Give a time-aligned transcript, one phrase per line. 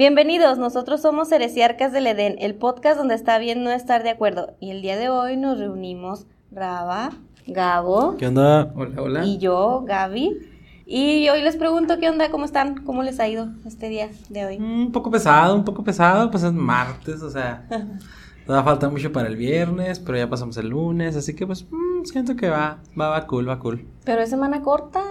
[0.00, 4.54] Bienvenidos, nosotros somos Heresiarcas del Edén, el podcast donde está bien no estar de acuerdo.
[4.58, 7.10] Y el día de hoy nos reunimos Raba,
[7.46, 8.16] Gabo.
[8.16, 8.72] ¿Qué onda?
[8.74, 9.24] Hola, hola.
[9.26, 10.38] Y yo, Gaby.
[10.86, 14.46] Y hoy les pregunto qué onda, cómo están, cómo les ha ido este día de
[14.46, 14.58] hoy.
[14.58, 17.68] Mm, Un poco pesado, un poco pesado, pues es martes, o sea,
[18.46, 22.04] todavía falta mucho para el viernes, pero ya pasamos el lunes, así que pues mm,
[22.04, 23.86] siento que va, va, va cool, va cool.
[24.06, 25.02] Pero es semana corta,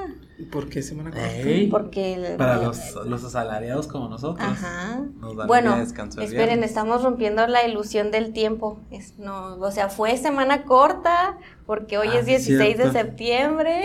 [0.51, 1.31] ¿Por qué semana corta?
[1.35, 2.13] Ey, porque...
[2.13, 4.47] el- para los, los asalariados como nosotros.
[4.47, 5.01] Ajá.
[5.19, 6.69] Nos dan Bueno, descanso el esperen, viernes.
[6.69, 8.79] estamos rompiendo la ilusión del tiempo.
[8.89, 12.91] Es, no, o sea, fue semana corta porque hoy Ah, es sí, es 16 de
[12.91, 13.81] septiembre.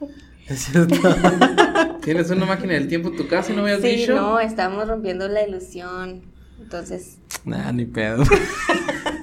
[0.48, 0.94] Es cierto.
[2.04, 4.14] ¿Tienes una máquina del tiempo en tu casa y no me has Sí, dicho?
[4.14, 6.22] no, estamos rompiendo la ilusión.
[6.60, 8.22] Entonces, nah, ni pedo.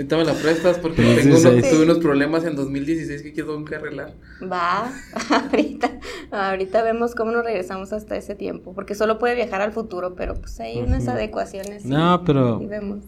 [0.00, 1.70] Ahorita me la prestas porque Sí, tengo sí, unos- sí.
[1.70, 4.14] tuve unos problemas en 2016 que quiero que arreglar.
[4.42, 4.90] va,
[5.52, 5.90] ahorita,
[6.30, 10.36] ahorita vemos cómo nos regresamos hasta ese tiempo, porque solo puede viajar al futuro, pero
[10.36, 11.10] pues hay unas Ujú.
[11.12, 11.84] adecuaciones.
[11.84, 13.04] y- No, pero y vemos.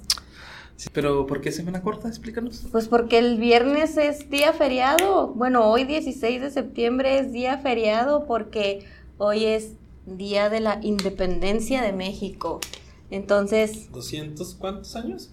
[0.92, 2.08] Pero ¿por qué semana corta?
[2.08, 2.66] Explícanos.
[2.70, 5.28] Pues porque el viernes es día feriado.
[5.28, 8.84] Bueno, hoy 16 de septiembre es día feriado porque
[9.16, 12.60] hoy es día de la independencia de México.
[13.10, 15.30] Entonces, ¿200 cuántos años?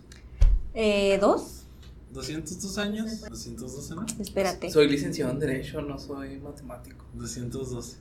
[0.82, 1.64] Eh, ¿dos?
[2.14, 3.22] ¿202 años?
[3.24, 4.06] ¿212 no?
[4.20, 4.72] Espérate.
[4.72, 7.06] Soy licenciado en Derecho, no soy matemático.
[7.16, 7.98] 212.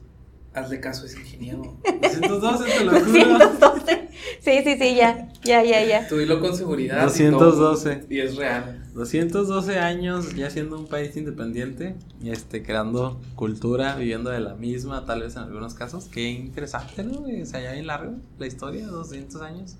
[0.59, 1.77] Hazle caso, es ingeniero.
[1.85, 3.39] 212, te lo juro.
[3.39, 4.09] 212.
[4.41, 6.09] Sí, sí, sí, ya, ya, ya, ya.
[6.09, 7.03] Tú dilo con seguridad.
[7.03, 7.97] y 212.
[7.97, 8.85] todo, Y es real.
[8.95, 15.23] 212 años ya siendo un país independiente, este, creando cultura, viviendo de la misma, tal
[15.23, 16.07] vez en algunos casos.
[16.07, 17.21] Qué interesante, ¿no?
[17.21, 19.77] O sea, ya bien largo la historia, 200 años.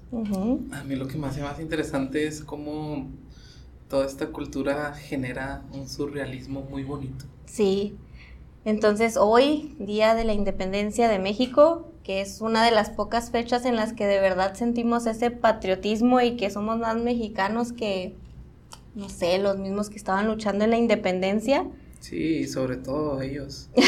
[0.73, 3.09] A mí lo que me hace más interesante es cómo
[3.89, 7.25] toda esta cultura genera un surrealismo muy bonito.
[7.47, 7.97] Sí.
[8.65, 13.65] Entonces, hoy, día de la independencia de México, que es una de las pocas fechas
[13.65, 18.15] en las que de verdad sentimos ese patriotismo y que somos más mexicanos que,
[18.95, 21.67] no sé, los mismos que estaban luchando en la independencia.
[22.01, 23.69] Sí, sobre todo ellos.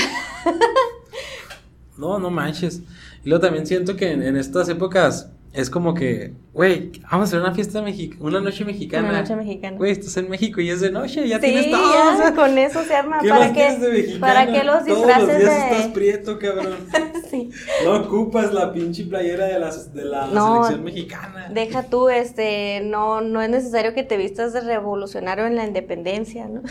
[2.00, 2.81] No, no manches.
[3.22, 7.22] Y luego también siento que en, en estas épocas es como que, güey, vamos a
[7.25, 9.09] hacer una fiesta mexicana, una noche mexicana.
[9.09, 9.77] Una noche mexicana.
[9.77, 11.93] Güey, estás en México y es de noche, ya sí, tienes todo.
[11.93, 13.19] ya, o sea, con eso se arma.
[13.21, 14.16] ¿Qué ¿Para qué?
[14.21, 15.93] ¿Para qué los Todos disfraces los días estás de...?
[15.93, 16.77] prieto, cabrón.
[17.31, 17.49] Sí.
[17.84, 21.49] No ocupas la pinche playera de, las, de la No, selección mexicana.
[21.55, 26.49] Deja tú, este, no, no es necesario que te vistas de revolucionario en la independencia,
[26.49, 26.62] ¿no?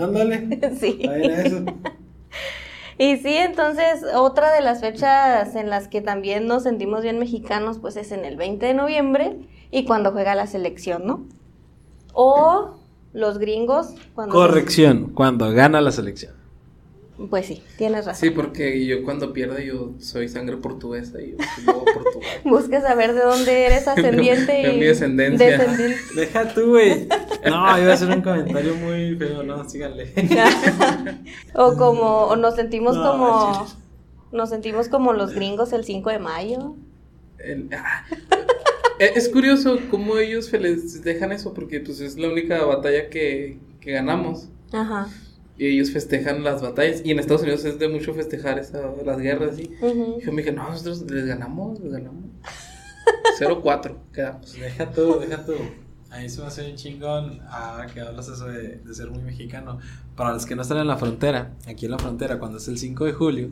[0.00, 0.60] Ándale.
[0.80, 1.00] Sí.
[1.08, 1.64] A ver, eso.
[2.98, 7.78] Y sí, entonces otra de las fechas en las que también nos sentimos bien mexicanos,
[7.78, 9.36] pues es en el 20 de noviembre
[9.70, 11.24] y cuando juega la selección, ¿no?
[12.14, 12.76] O
[13.12, 14.34] los gringos cuando...
[14.34, 16.45] Corrección, cuando gana la selección.
[17.30, 18.20] Pues sí, tienes razón.
[18.20, 22.28] Sí, porque yo cuando pierdo yo soy sangre portuguesa y yo vivo Portugal.
[22.44, 24.78] Busca saber de dónde eres ascendiente De y...
[24.78, 25.46] mi descendencia.
[25.58, 25.98] descendiente.
[26.14, 27.08] Deja tú, güey.
[27.46, 30.12] No, iba a hacer un comentario muy feo, no, síganle.
[31.54, 33.66] o como, o nos sentimos No, como...
[34.32, 36.74] Nos sentimos como los gringos el 5 de mayo.
[37.38, 38.04] El- ah.
[38.98, 43.58] Eh, Es curioso cómo ellos les dejan eso, porque pues es la única batalla que,
[43.80, 44.48] que ganamos.
[44.72, 45.08] Ajá.
[45.58, 47.02] Y ellos festejan las batallas.
[47.04, 49.56] Y en Estados Unidos es de mucho festejar esa, las guerras.
[49.56, 49.70] ¿sí?
[49.80, 50.20] Ujú.
[50.20, 52.24] Yo me dije, no, nosotros les ganamos, les ganamos.
[53.40, 54.52] 0-4 quedamos.
[54.54, 55.54] Deja tú, deja tú.
[56.10, 59.22] A mí se me hace un chingón ah, que hablas eso de, de ser muy
[59.22, 59.78] mexicano.
[60.14, 62.78] Para los que no están en la frontera, aquí en la frontera, cuando es el
[62.78, 63.48] 5 de julio.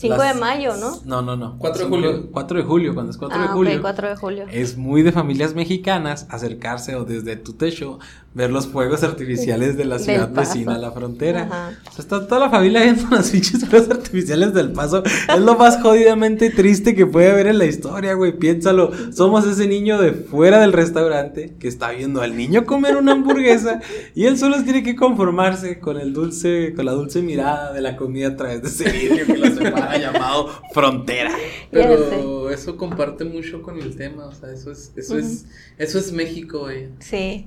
[0.00, 0.98] 5 las- de mayo, ¿no?
[1.04, 1.56] No, no, no.
[1.58, 2.28] 4 de julio.
[2.32, 3.74] 4 de julio, cuando es 4 de ah, julio.
[3.74, 4.46] ok, 4 de julio.
[4.50, 7.98] Es muy de familias mexicanas acercarse o desde tu techo
[8.32, 11.42] ver los fuegos artificiales de la ciudad vecina a la frontera.
[11.42, 11.70] Ajá.
[11.88, 15.02] O sea, está toda la familia viendo los pinches fuegos artificiales del paso.
[15.04, 18.32] Es lo más jodidamente triste que puede haber en la historia, güey.
[18.32, 18.92] Piénsalo.
[19.12, 23.80] Somos ese niño de fuera del restaurante que está viendo al niño comer una hamburguesa
[24.14, 27.96] y él solo tiene que conformarse con el dulce, con la dulce mirada de la
[27.96, 31.32] comida a través de ese vidrio que lo separa llamado frontera.
[31.70, 34.26] Pero eso comparte mucho con el tema.
[34.26, 35.46] O sea, eso es, eso es,
[35.78, 36.88] eso es México, güey.
[37.00, 37.46] Sí.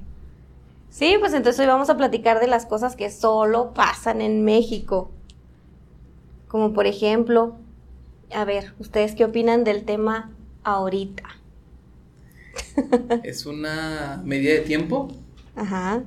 [0.90, 5.10] Sí, pues entonces hoy vamos a platicar de las cosas que solo pasan en México.
[6.48, 7.56] Como por ejemplo,
[8.32, 10.32] a ver, ¿ustedes qué opinan del tema
[10.64, 11.24] ahorita?
[13.24, 15.08] Es una medida de tiempo
[15.56, 16.04] Ajá,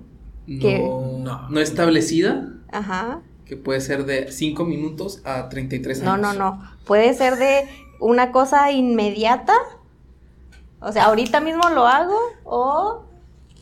[0.47, 1.49] no, No.
[1.51, 3.23] no establecida, ajá.
[3.47, 6.21] Que puede ser de 5 minutos a 33 años.
[6.21, 6.71] No, no, no.
[6.85, 7.69] Puede ser de
[8.01, 9.55] una cosa inmediata.
[10.81, 13.07] O sea, ahorita mismo lo hago o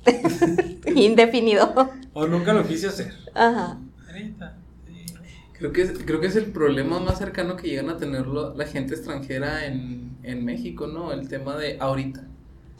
[0.86, 1.72] indefinido.
[2.14, 3.12] O nunca lo quise hacer.
[3.34, 3.78] Ajá.
[4.06, 5.04] Ahorita, sí.
[5.52, 8.66] Creo que, es, creo que es el problema más cercano que llegan a tenerlo la
[8.66, 11.12] gente extranjera en, en México, ¿no?
[11.12, 12.26] El tema de ahorita.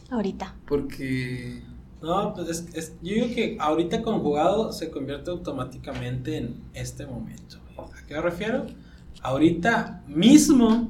[0.09, 0.55] Ahorita.
[0.67, 1.61] Porque
[2.05, 7.57] No, pues es, es- yo digo que ahorita conjugado se convierte automáticamente en este momento.
[7.77, 8.65] ¿A qué me refiero?
[9.21, 10.89] Ahorita mismo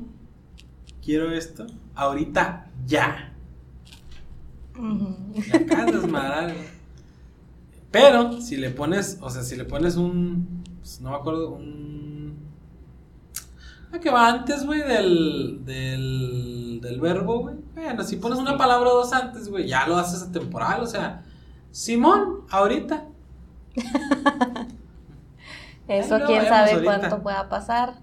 [1.03, 1.65] quiero esto.
[1.95, 3.31] Ahorita ya.
[4.77, 5.15] Ujú.
[5.35, 6.75] Y acá desmadrar, güey.
[7.91, 12.35] Pero si le pones, o sea, si le pones un, pues, no me acuerdo, un...
[13.93, 17.55] Ah, que va antes, güey, del, del, del verbo, güey.
[17.75, 21.23] Bueno, si pones una palabra o dos antes, güey, ya lo haces atemporal, o sea,
[21.71, 23.05] Simón, ahorita.
[25.87, 26.99] Eso quién sabe ahorita.
[26.99, 27.95] cuánto pueda pasar.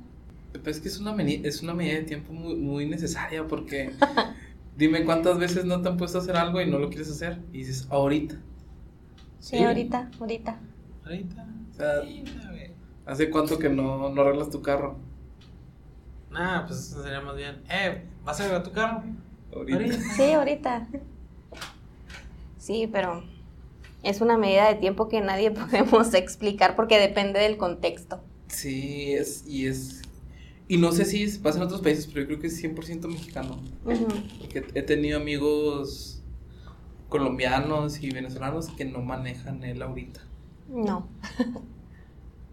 [0.63, 3.93] pues, es que es una, es una medida de tiempo muy, muy necesaria porque
[4.77, 7.41] dime cuántas veces no te han puesto a hacer algo y no lo quieres hacer
[7.53, 8.37] y dices ahorita.
[9.41, 9.65] Sí, Sí.
[9.65, 10.59] ahorita, ahorita.
[11.05, 11.47] Ahorita.
[11.71, 12.03] O sea.
[13.07, 14.97] ¿hace cuánto que no, no arreglas tu carro?
[16.31, 17.61] Nah, pues eso sería más bien.
[17.69, 19.03] Eh, ¿vas a ver tu carro?
[19.55, 19.99] Ahorita.
[20.17, 20.89] Sí, ahorita.
[22.59, 23.23] Sí, pero
[24.03, 28.21] es una medida de tiempo que nadie podemos explicar porque depende del contexto.
[28.49, 30.03] Sí, es, y es...
[30.69, 33.61] Y no sé si pasa en otros países, pero yo creo que es 100% mexicano.
[33.85, 36.23] Porque he tenido amigos
[37.09, 40.21] colombianos y venezolanos que no manejan el ahorita.
[40.69, 41.07] No.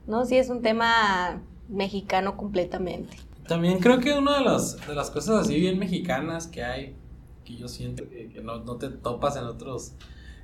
[0.08, 3.16] No, sí es un tema mexicano completamente.
[3.50, 6.96] También creo que una de, las de las cosas así bien mexicanas que hay,
[7.44, 9.94] que yo siento que, que no, no te topas en otros,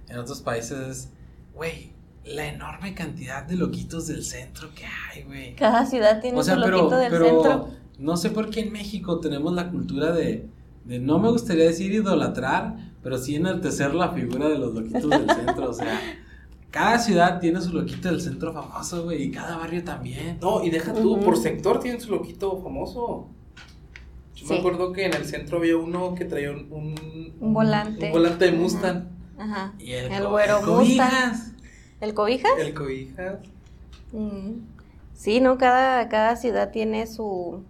[0.09, 1.09] en otros países, es,
[1.53, 1.93] güey,
[2.25, 5.55] la enorme cantidad de loquitos del centro que hay, güey.
[5.55, 7.69] Cada ciudad tiene O sea, su pero, loquito del pero centro.
[7.99, 10.49] no sé por qué en México tenemos la cultura de,
[10.85, 15.29] de, no me gustaría decir idolatrar, pero sí enaltecer la figura de los loquitos del
[15.29, 16.01] centro, o sea...
[16.75, 20.39] Cada ciudad tiene su loquito del centro famoso, güey, y cada barrio también.
[20.41, 23.29] No, y deja tú, por sector tienen su loquito famoso.
[24.35, 24.51] Yo Sí.
[24.51, 28.07] me acuerdo que en el centro había uno que traía un, un, Un volante.
[28.07, 29.05] un volante de Mustang.
[29.37, 29.73] Ajá.
[29.79, 31.37] Y el, El güero el cobijas.
[31.37, 31.55] Mustang.
[32.01, 32.49] ¿El cobija?
[32.59, 33.37] El cobijas.
[34.11, 34.51] Mm.
[35.13, 35.57] Sí, ¿no?
[35.57, 37.63] Cada, cada ciudad tiene su...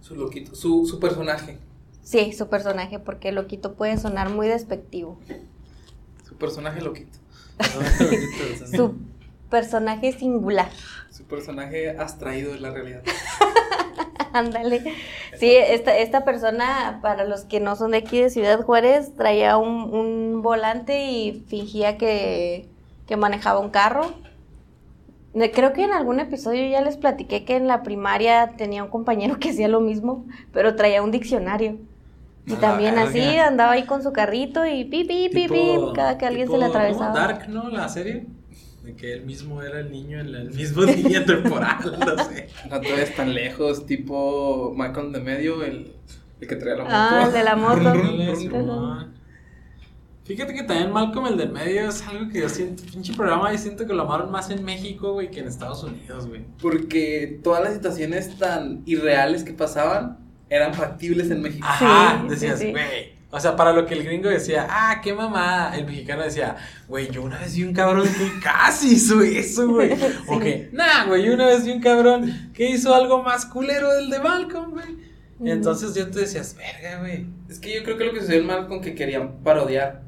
[0.00, 1.58] Su loquito, su, su personaje.
[2.02, 5.20] Sí, su personaje, porque loquito puede sonar muy despectivo.
[6.28, 7.16] Su personaje loquito.
[8.74, 8.96] Su
[9.50, 10.70] personaje singular.
[11.10, 13.02] Su personaje abstraído de la realidad.
[14.32, 14.94] Ándale.
[15.38, 19.56] Sí, esta, esta persona, para los que no son de aquí de Ciudad Juárez, traía
[19.56, 22.68] un, un volante y fingía que,
[23.06, 24.12] que manejaba un carro.
[25.52, 29.38] Creo que en algún episodio ya les platiqué que en la primaria tenía un compañero
[29.38, 31.78] que hacía lo mismo, pero traía un diccionario.
[32.48, 36.16] Y A también así andaba ahí con su carrito y pi, pi, pi, pi, cada
[36.16, 37.12] que alguien se le atravesaba.
[37.12, 37.68] Dark, ¿no?
[37.68, 38.26] La serie.
[38.82, 42.48] De que él mismo era el niño en la el mismo línea temporal, no sé.
[42.70, 45.92] No te ves tan lejos, tipo Malcolm de medio, el,
[46.40, 46.94] el que traía la moto.
[46.96, 49.12] Ah, el de la moto.
[50.24, 53.56] Fíjate que también Malcolm el del medio es algo que yo siento, pinche programa, y
[53.56, 56.44] siento que lo amaron más en México, güey, que en Estados Unidos, güey.
[56.60, 61.66] Porque todas las situaciones tan irreales que pasaban eran factibles en México.
[61.68, 62.70] Ajá, Sí, decías, sí, sí.
[62.72, 63.18] güey.
[63.30, 65.72] O sea, para lo que el gringo decía, ah, qué mamá.
[65.76, 66.56] El mexicano decía,
[66.88, 69.90] güey, yo una vez vi un cabrón que casi hizo eso, güey.
[70.28, 73.92] O que, nah, güey, yo una vez vi un cabrón que hizo algo más culero
[73.94, 75.08] del de Malcolm, güey.
[75.44, 77.26] Entonces yo te decías, verga, güey.
[77.50, 80.02] Es que yo creo que lo que sucedió en Malcolm que querían parodiar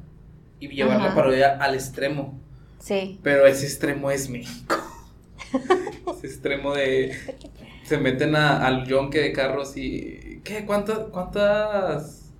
[0.59, 2.41] y llevar la parodia al extremo.
[2.79, 3.19] Sí.
[3.23, 4.75] Pero ese extremo es México.
[6.17, 7.15] ese extremo de.
[7.83, 10.30] Se meten a- al yonque de carros y.
[10.43, 10.65] ¿Qué?
[10.65, 10.99] ¿Cuántas.
[11.11, 12.31] ¿Cuántas.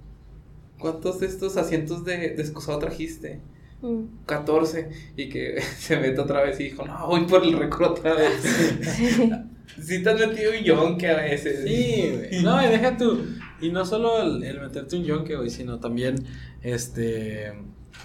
[0.80, 3.40] ¿Cuántos de estos asientos de, de excusado trajiste?
[3.82, 4.26] Mm.
[4.26, 4.90] 14.
[5.18, 8.42] Y que se mete otra vez y dijo: No, voy por el récord otra vez.
[9.82, 11.62] Sí, te has metido un yonque a veces.
[11.66, 12.44] Sí, güey.
[12.44, 13.26] No, y deja tú.
[13.62, 16.16] Y no solo el, el meterte un yonke, güey, sino también,
[16.62, 17.54] este,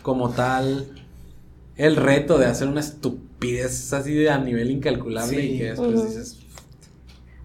[0.03, 0.87] como tal,
[1.75, 5.47] el reto de hacer una estupidez así de a nivel incalculable Sí.
[5.55, 6.39] y que después dices,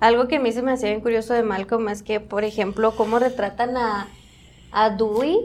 [0.02, 2.94] Algo que a mí se me hacía bien curioso de Malcolm es que, por ejemplo,
[2.98, 4.08] cómo retratan a,
[4.72, 5.38] a Dewey,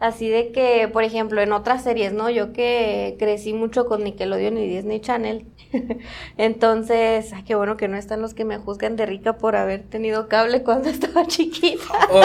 [0.00, 2.28] así de que, por ejemplo, en otras series, ¿no?
[2.28, 5.46] Yo que crecí mucho con Nickelodeon y Disney Channel,
[6.36, 9.82] entonces, ay, qué bueno que no están los que me juzgan de rica por haber
[9.82, 11.84] tenido cable cuando estaba chiquita.
[12.10, 12.22] Oh,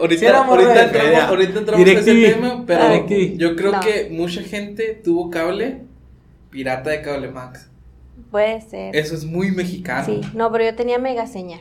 [0.00, 1.28] ahorita, Sí, ahorita entramos, feria.
[1.28, 3.36] ahorita entramos a ese tema, pero DirecTV.
[3.38, 3.80] yo creo No.
[3.80, 5.82] que mucha gente tuvo cable
[6.50, 7.69] pirata de cable max.
[8.30, 8.94] Puede ser.
[8.96, 10.04] Eso es muy mexicano.
[10.04, 11.60] Sí, no, pero yo tenía mega señal.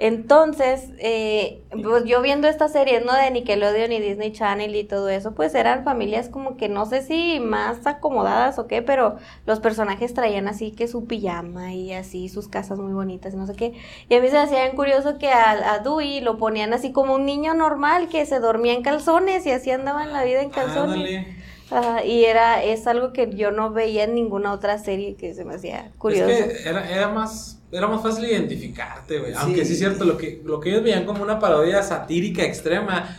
[0.00, 3.12] Entonces, eh, pues yo viendo estas series, ¿no?
[3.12, 7.02] De Nickelodeon y Disney Channel y todo eso, pues eran familias como que no sé
[7.02, 12.28] si más acomodadas o qué, pero los personajes traían así que su pijama y así
[12.28, 13.72] sus casas muy bonitas y no sé qué.
[14.08, 16.92] Y a mí se me hacía bien curioso que a, a Dewey lo ponían así
[16.92, 20.42] como un niño normal que se dormía en calzones y así andaba en la vida
[20.42, 20.94] en calzones.
[20.94, 21.47] Ándale.
[21.70, 25.44] Ajá, y era, es algo que yo no veía en ninguna otra serie que se
[25.44, 26.28] me hacía curioso.
[26.30, 29.34] Es que era, era más era más fácil identificarte, güey.
[29.36, 33.14] Aunque sí es cierto, lo que, lo que ellos veían como una parodia satírica extrema.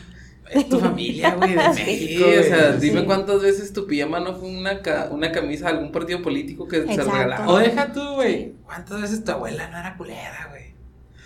[0.49, 1.83] Es tu familia, güey, de Sí.
[1.85, 2.25] México.
[2.27, 3.05] Sí, o sea, dime Sí.
[3.05, 6.77] cuántas veces tu pijama no fue una, ca- una camisa de algún partido político que
[6.87, 7.47] se regalaba.
[7.47, 8.53] O deja tú, güey.
[8.65, 10.73] ¿Cuántas veces tu abuela no era culera, güey?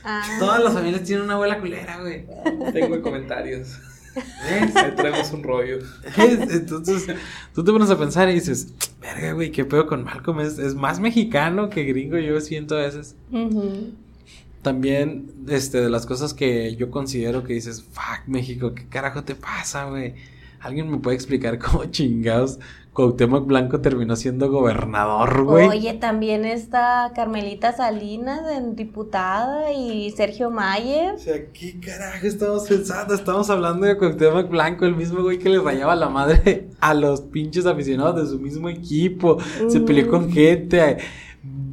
[0.03, 0.21] Ah.
[0.39, 2.25] Todas las familias tienen una abuela culera, güey.
[2.73, 3.79] Tengo comentarios.
[4.15, 5.79] Ahí traemos un rollo.
[6.17, 7.07] Entonces,
[7.53, 10.39] tú te pones a pensar y dices, verga, güey, qué pedo con Malcolm.
[10.41, 13.15] Es, es más mexicano que gringo, yo siento a veces.
[14.61, 19.35] También, este, de las cosas que yo considero que dices, fuck, México, ¿qué carajo te
[19.35, 20.13] pasa, güey?
[20.59, 22.59] ¿Alguien me puede explicar cómo chingados
[22.93, 25.67] Cuauhtémoc Blanco terminó siendo gobernador, güey?
[25.67, 31.15] Oye, también está Carmelita Salinas, en diputada, y Sergio Mayer.
[31.15, 33.15] O sea, ¿qué carajo estamos pensando?
[33.15, 37.21] Estamos hablando de Cuauhtémoc Blanco, el mismo güey que le rayaba la madre a los
[37.21, 39.39] pinches aficionados de su mismo equipo.
[39.69, 40.97] Se peleó con gente,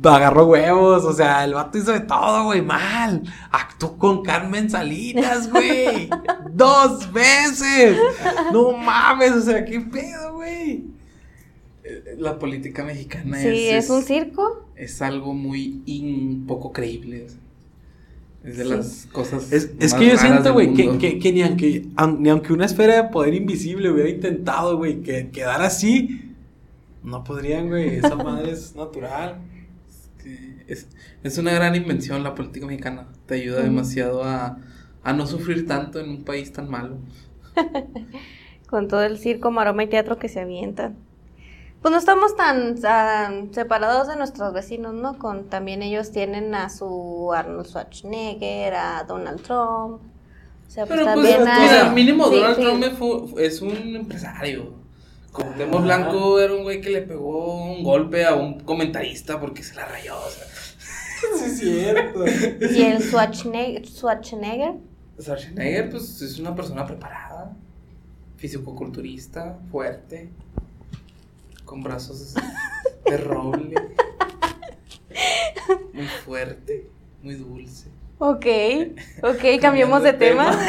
[0.03, 3.23] agarró huevos, o sea, el vato hizo de todo, güey, mal.
[3.51, 6.09] Actuó con Carmen Salinas, güey.
[6.55, 7.99] Dos veces.
[8.55, 11.00] No mames, o sea, qué pedo, güey.
[12.19, 14.69] La política mexicana Sí, es, es un circo.
[14.77, 17.27] es algo muy in- poco creíble.
[18.45, 18.71] Es de Sí.
[18.71, 19.53] las cosas.
[19.53, 22.65] Es, es que yo siento, güey, que, que, que ni, aunque, aun- ni aunque una
[22.67, 26.33] esfera de poder invisible hubiera intentado, güey, que quedar así,
[27.03, 27.97] no podrían, güey.
[27.97, 29.41] Esa madre es natural.
[30.23, 30.87] que es,
[31.23, 33.09] es una gran invención la política mexicana.
[33.27, 34.59] Te ayuda demasiado a,
[35.03, 36.97] a no sufrir tanto en un país tan malo.
[38.69, 40.97] Con todo el circo, maroma y teatro que se avientan.
[41.83, 45.19] Pues no estamos tan, tan separados de nuestros vecinos, ¿no?
[45.19, 50.01] Con también ellos tienen a su Arnold Schwarzenegger, a Donald Trump.
[50.03, 52.63] O sea, pues Pero pues, también hay- mira, mínimo Sí, Donald sí.
[52.63, 54.75] Trump es un empresario.
[55.33, 55.85] Cuauhtémoc Ajá.
[55.85, 59.87] Blanco era un güey que le pegó un golpe a un comentarista porque se la
[59.87, 60.17] rayó.
[60.19, 60.47] O sea,
[61.39, 62.25] Sí, es cierto.
[62.27, 64.75] Y el Schwarzenegger, Schwarzenegger
[65.21, 67.53] Schwarzenegger, pues es una persona preparada,
[68.37, 70.31] fisicoculturista, fuerte,
[71.71, 72.35] con brazos
[73.07, 73.77] de roble,
[75.93, 76.89] muy fuerte,
[77.23, 77.89] muy dulce.
[78.19, 78.45] Ok,
[79.23, 80.51] ok, cambiemos de tema.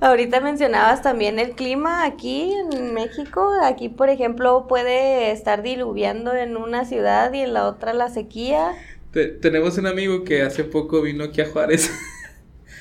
[0.00, 3.50] Ahorita mencionabas también el clima aquí en México.
[3.62, 8.72] Aquí, por ejemplo, puede estar diluviando en una ciudad y en la otra la sequía.
[9.12, 11.90] Te- tenemos un amigo que hace poco vino aquí a Juárez,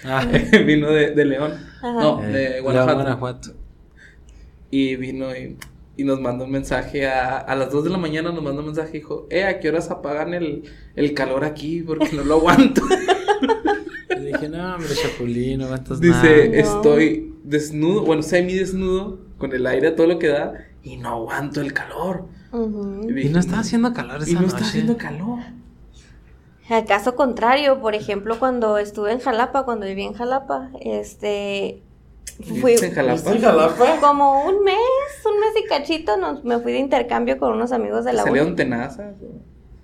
[0.04, 0.26] Ah,
[0.66, 1.92] vino de, de León, Ajá.
[1.94, 2.96] no, eh, de León, Guanajuato.
[3.02, 3.50] Guanajuato.
[4.72, 5.58] Y vino y,
[5.98, 8.68] y nos mandó un mensaje a, a las 2 de la mañana, nos mandó un
[8.68, 10.64] mensaje y dijo, eh, ¿a qué horas apagan el,
[10.96, 11.82] el calor aquí?
[11.84, 12.82] Porque no lo aguanto.
[14.10, 16.46] Le dije, no, hombre, Chapulín, no aguantas Dice, nada.
[16.48, 16.54] No.
[16.78, 21.10] estoy desnudo, bueno, semi desnudo, con el aire a todo lo que da, y no
[21.10, 22.26] aguanto el calor.
[22.52, 23.10] Ujú.
[23.18, 24.56] Y no está haciendo calor esa Y no noche.
[24.56, 25.40] está haciendo calor.
[26.70, 31.82] Al caso contrario, por ejemplo, cuando estuve en Jalapa, cuando viví en Jalapa, este...
[32.44, 33.14] Fui, ¿Viste en Jalapa?
[33.14, 34.00] ¿Viste en Jalapa?
[34.00, 34.76] como un mes,
[35.26, 38.32] un mes y cachito, nos, me fui de intercambio con unos amigos de la uni.
[38.32, 39.16] ¿Salieron tenazas?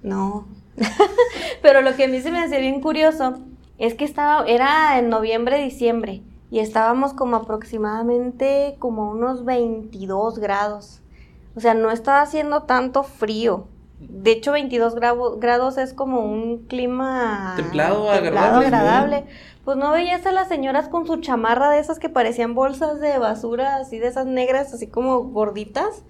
[0.01, 0.47] No.
[1.61, 3.39] Pero lo que a mí se me hacía bien curioso
[3.77, 11.01] es que estaba, era en noviembre, diciembre, y estábamos como aproximadamente como unos 22 grados.
[11.55, 13.67] O sea, no estaba haciendo tanto frío.
[13.99, 18.65] De hecho, 22 gravo- grados es como un clima Templado, templado, agradable.
[18.67, 19.25] agradable.
[19.65, 23.17] Pues no veías a las señoras con su chamarra de esas que parecían bolsas de
[23.17, 26.03] basura, así de esas negras, así como gorditas,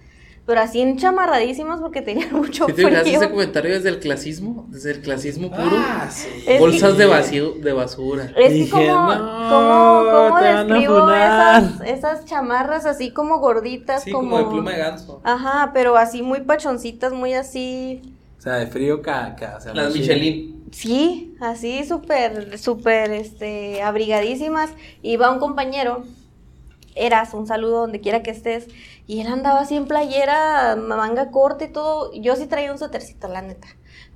[0.48, 2.98] pero así enchamarradísimas porque tenían mucho ¿Sí te frío.
[3.20, 4.66] ese comentario desde el clasismo?
[4.70, 5.76] Desde el clasismo puro.
[5.78, 6.28] Ah, sí.
[6.58, 8.24] Bolsas que- de, vacío, de basura.
[8.26, 11.64] Es que Dije, como, "No, como, como te van a describo funar".
[11.64, 14.30] esas, esas chamarras así como gorditas, Sí, como...
[14.32, 15.22] como, de pluma de ganso.
[15.24, 18.02] Ajá, pero así muy pachoncitas, muy así...
[18.40, 19.56] O sea, de frío caca.
[19.58, 19.94] O sea, Las.
[19.94, 20.64] Michelin.
[20.72, 24.70] Sí, así súper, súper, este, abrigadísimas.
[25.02, 26.04] Iba un compañero,
[26.96, 28.68] eras un saludo donde quiera que estés,
[29.08, 32.12] y él andaba así en playera, manga corta y todo.
[32.14, 33.68] Yo sí traía un suétercito, la neta.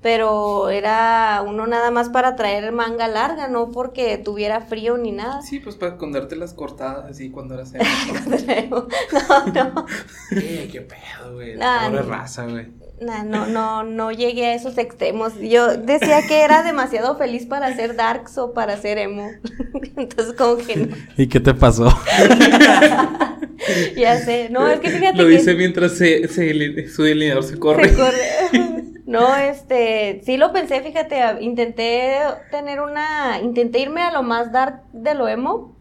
[0.02, 5.42] Pero era uno nada más para traer manga larga, no porque tuviera frío ni nada.
[5.44, 7.72] Sí, pues para esconderte las cortadas así cuando eras
[8.72, 8.88] no,
[9.54, 9.86] no.
[10.30, 11.56] Sí, qué pedo, güey.
[11.62, 12.10] Ah, Pobre no.
[12.10, 12.68] raza, güey.
[13.00, 15.34] Nah, no, no, no llegué a esos extremos.
[15.40, 19.30] Yo decía que era demasiado feliz para hacer darks o para hacer emo.
[19.96, 20.96] Entonces, como que no.
[21.18, 21.88] ¿Y qué te pasó?
[23.98, 24.50] ya sé.
[24.50, 25.32] No, es que fíjate Lo que.
[25.32, 27.90] dice mientras se, se- su delineador se corre.
[27.90, 28.18] se corre.
[29.06, 32.14] No, este, sí lo pensé, fíjate, intenté
[32.50, 35.76] tener una, intenté irme a lo más dark de lo emo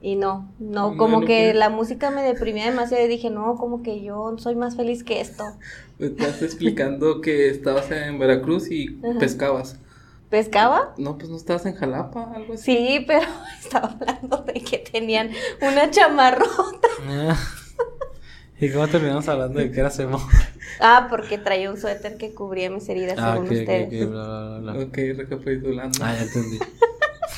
[0.00, 3.82] y no, no, como no que la música me deprimía demasiado y dije, no, como
[3.82, 5.44] que yo soy más feliz que esto.
[5.98, 9.18] Me estás explicando que estabas en Veracruz y Ajá.
[9.18, 9.78] pescabas.
[10.36, 10.92] ¿Pescaba?
[10.98, 12.76] No, pues no estabas en Jalapa, algo así.
[12.76, 13.26] Sí, pero
[13.58, 15.30] estaba hablando de que tenían
[15.62, 16.88] una chamarrota.
[18.60, 20.20] ¿Y cómo terminamos hablando de que era emo?
[20.78, 23.86] Ah, porque traía un suéter que cubría mis heridas, Ah, según ok, ok, ustedes.
[24.04, 24.84] ok, bla, bla, bla, bla.
[24.84, 25.98] Ok, recapitulando.
[26.04, 26.58] Ah, ya entendí.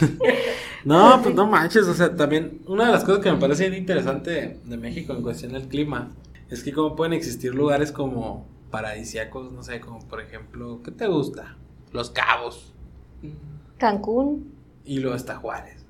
[0.85, 3.81] no, pues no manches, o sea, también una de las cosas que me parece bien
[3.81, 6.11] interesante de, de México en cuestión del clima
[6.51, 11.07] es que cómo pueden existir lugares como paradisíacos, no sé, como por ejemplo, ¿qué te
[11.07, 11.57] gusta?
[11.93, 12.75] Los Cabos
[13.79, 14.53] Cancún.
[14.85, 15.85] y luego está Juárez.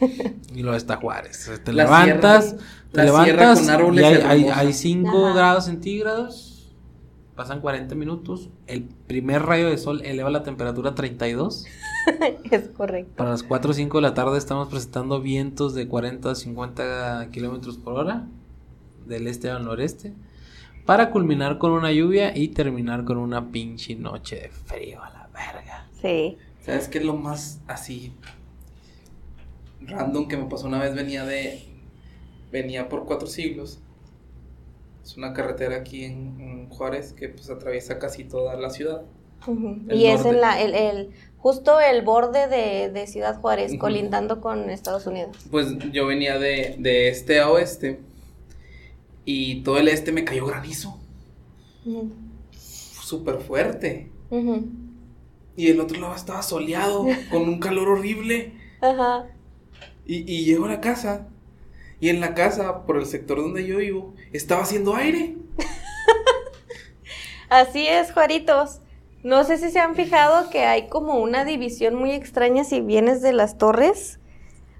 [0.54, 1.50] Y luego está Juárez.
[1.64, 4.58] Te La levantas, sierra- te levantas con árboles y hay, hay, hermosos.
[4.58, 5.34] hay 5 Ajá.
[5.34, 6.74] grados centígrados,
[7.36, 11.66] pasan 40 minutos, el primer rayo de sol eleva la temperatura a 32.
[12.50, 13.12] es correcto.
[13.16, 17.28] Para las 4 o 5 de la tarde estamos presentando vientos de 40 a 50
[17.30, 18.26] kilómetros por hora
[19.06, 20.14] del este al noreste.
[20.86, 25.28] Para culminar con una lluvia y terminar con una pinche noche de frío a la
[25.34, 25.86] verga.
[26.00, 26.38] Sí.
[26.64, 28.12] ¿Sabes qué es lo más así
[29.80, 30.94] random que me pasó una vez?
[30.94, 31.64] Venía de.
[32.52, 33.80] Venía por cuatro siglos.
[35.02, 39.02] Es una carretera aquí en, en Juárez que pues atraviesa casi toda la ciudad.
[39.88, 44.68] Y es en la, el, el, justo el borde de, de Ciudad Juárez, colindando con
[44.68, 45.36] Estados Unidos.
[45.50, 48.00] Pues yo venía de, de este a oeste.
[49.24, 50.98] Y todo el este me cayó granizo.
[52.50, 54.10] Súper fuerte.
[55.58, 58.52] Y el otro lado estaba soleado, con un calor horrible.
[58.80, 59.26] Ajá.
[60.06, 61.26] Y, y llego a la casa.
[61.98, 65.34] Y en la casa, por el sector donde yo vivo, estaba haciendo aire.
[67.48, 68.82] Así es, Juaritos.
[69.24, 73.20] No sé si se han fijado que hay como una división muy extraña si vienes
[73.20, 74.20] de las torres.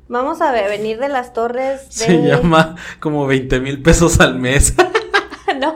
[0.06, 2.04] Vamos a ver, venir de las torres de...
[2.06, 4.74] Se llama como 20 mil pesos al mes.
[5.58, 5.74] No,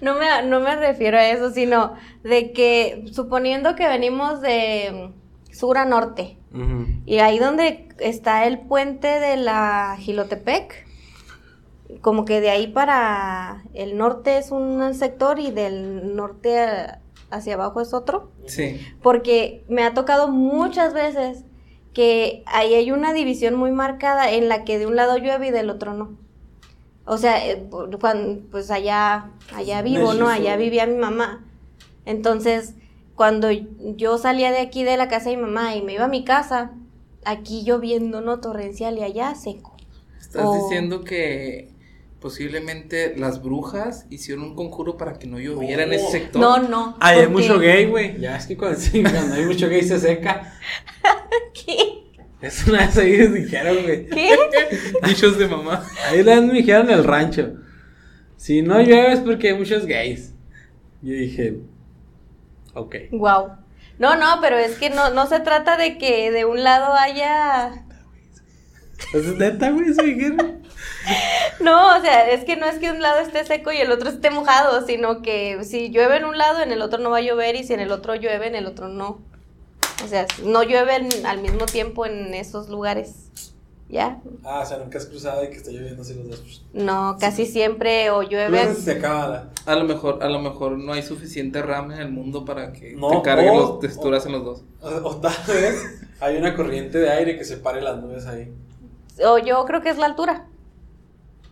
[0.00, 5.10] no me, no me refiero a eso, sino de que suponiendo que venimos de
[5.52, 6.36] sur a norte,
[7.04, 10.86] y ahí donde está el puente de la Gilotepec,
[12.00, 16.58] como que de ahí para el norte es un sector y del norte
[17.30, 18.80] hacia abajo es otro, Sí.
[19.02, 21.44] porque me ha tocado muchas veces
[21.92, 25.50] que ahí hay una división muy marcada en la que de un lado llueve y
[25.50, 26.16] del otro no.
[27.08, 30.28] O sea, eh, por- cuan- pues allá, allá vivo, ¿no?
[30.28, 31.44] Allá vivía mi mamá.
[32.04, 32.74] Entonces,
[33.16, 36.08] cuando yo salía de aquí de la casa de mi mamá y me iba a
[36.08, 36.72] mi casa,
[37.24, 38.40] aquí lloviendo, ¿no?
[38.40, 39.74] Torrencial y allá seco.
[40.20, 41.70] Estás diciendo que
[42.20, 46.40] posiblemente las brujas hicieron un conjuro para que no lloviera en ese sector.
[46.42, 46.96] No, no.
[47.00, 48.20] Ay, hay mucho gay, güey.
[48.20, 50.52] Ya es que cuando, sí, cuando hay mucho gay se seca.
[51.54, 52.07] ¿Qué?
[52.40, 54.06] Es una vez ahí les dijeron, güey.
[54.06, 54.36] ¿Qué?
[55.06, 55.84] Dichos de mamá.
[56.06, 57.54] Ahí la me dijeron en el rancho.
[58.36, 60.34] Si no llueve es porque hay muchos gays.
[61.02, 61.58] Yo dije,
[62.74, 62.94] ok.
[63.10, 63.56] Wow.
[63.98, 67.84] No, no, pero es que no, no se trata de que de un lado haya
[69.12, 69.94] ¿Es neta, güey?
[69.94, 70.62] ¿Se dijeron?
[71.60, 74.10] No, o sea, es que no es que un lado esté seco y el otro
[74.10, 77.22] esté mojado, sino que si llueve en un lado, en el otro no va a
[77.22, 79.22] llover y si en el otro llueve, en el otro no.
[80.04, 83.24] O sea, no llueven al mismo tiempo en esos lugares.
[83.90, 84.20] ¿Ya?
[84.44, 86.62] Ah, o sea, nunca has cruzado y que está lloviendo así los dos.
[86.74, 88.74] No, casi siempre o llueve.
[88.74, 89.50] se acaba la.
[89.64, 92.92] A lo mejor, a lo mejor no hay suficiente RAM en el mundo para que
[92.94, 94.62] No, te carguen o- los texturas en los dos.
[94.82, 98.52] O, o tal vez hay una corriente de aire que separe las nubes ahí.
[99.24, 100.46] O yo creo que es la altura.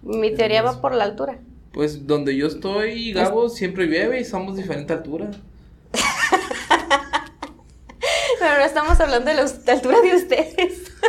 [0.03, 1.39] Mi teoría va por la altura.
[1.73, 5.31] Pues donde yo estoy, Gabo, siempre llueve y somos diferente altura.
[8.47, 10.93] Pero no estamos hablando de la de altura de ustedes.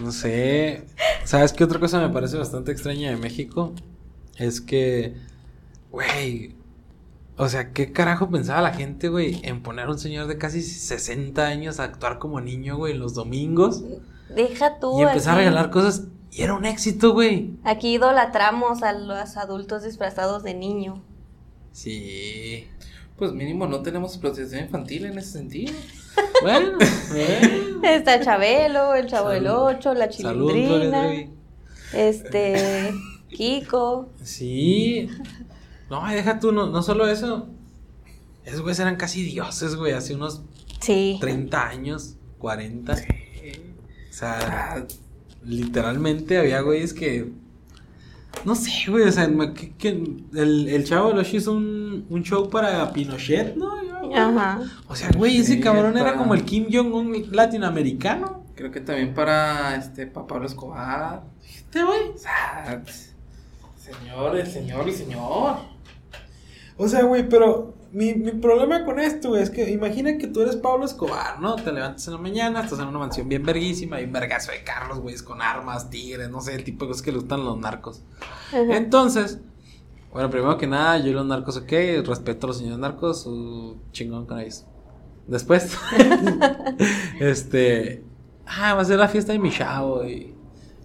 [0.00, 0.84] No sé.
[1.24, 3.72] ¿Sabes qué otra cosa me parece bastante extraña de México?
[4.36, 5.16] Es que,
[5.90, 6.54] güey.
[7.36, 10.62] O sea, ¿qué carajo pensaba la gente, güey, en poner a un señor de casi
[10.62, 13.82] 60 años a actuar como niño, güey, los domingos?
[14.32, 15.00] Deja tú.
[15.00, 16.04] Y empezar a regalar cosas.
[16.30, 17.56] Y era un éxito, güey.
[17.64, 21.02] Aquí idolatramos a los adultos disfrazados de niño.
[21.72, 22.68] Sí.
[23.16, 25.72] Pues mínimo no tenemos protección infantil en ese sentido.
[26.42, 26.78] Bueno,
[27.10, 27.80] bueno.
[27.82, 29.46] Está Chabelo, el Chavo del.
[29.48, 31.26] Ocho, la Chilindrina,
[31.92, 32.92] este,
[33.30, 34.08] Kiko.
[34.22, 35.08] Sí.
[35.90, 37.48] No, deja tú, no, no solo eso.
[38.44, 40.42] Esos güeyes eran casi dioses, güey, hace unos
[40.80, 41.18] Sí.
[41.20, 42.92] 30 años, 40.
[42.94, 42.96] O
[44.12, 44.86] sea,
[45.44, 47.30] literalmente había güeyes que.
[48.44, 52.06] No sé, güey, o sea, me- que, que el, el chavo del Ocho hizo un,
[52.08, 53.76] un show para Pinochet, ¿no?
[54.14, 54.60] Ajá.
[54.88, 58.44] O sea, güey, ese Sí, cabrón era como el Kim Jong-un latinoamericano.
[58.54, 61.22] Creo que también para este para Pablo Escobar.
[61.40, 62.08] Fíjate, güey.
[62.14, 62.82] O sea,
[63.76, 65.56] señor, el señor, el señor.
[66.76, 70.42] O sea, güey, pero mi, mi problema con esto, güey, es que imagina que tú
[70.42, 71.56] eres Pablo Escobar, ¿no?
[71.56, 74.62] Te levantas en la mañana, estás en una mansión bien verguísima, hay un vergazo de
[74.62, 77.44] carros, güeyes, con armas, tigres, no sé, el tipo de cosas que le gustan a
[77.44, 78.02] los narcos.
[78.48, 78.76] Ajá.
[78.76, 79.38] Entonces,
[80.12, 81.72] bueno, primero que nada, yo y los narcos, ok,
[82.06, 84.64] respeto a los señores narcos, su chingón con ellos.
[85.26, 85.76] Después,
[87.20, 88.02] este,
[88.46, 90.34] ah, va a ser la fiesta de mi chavo y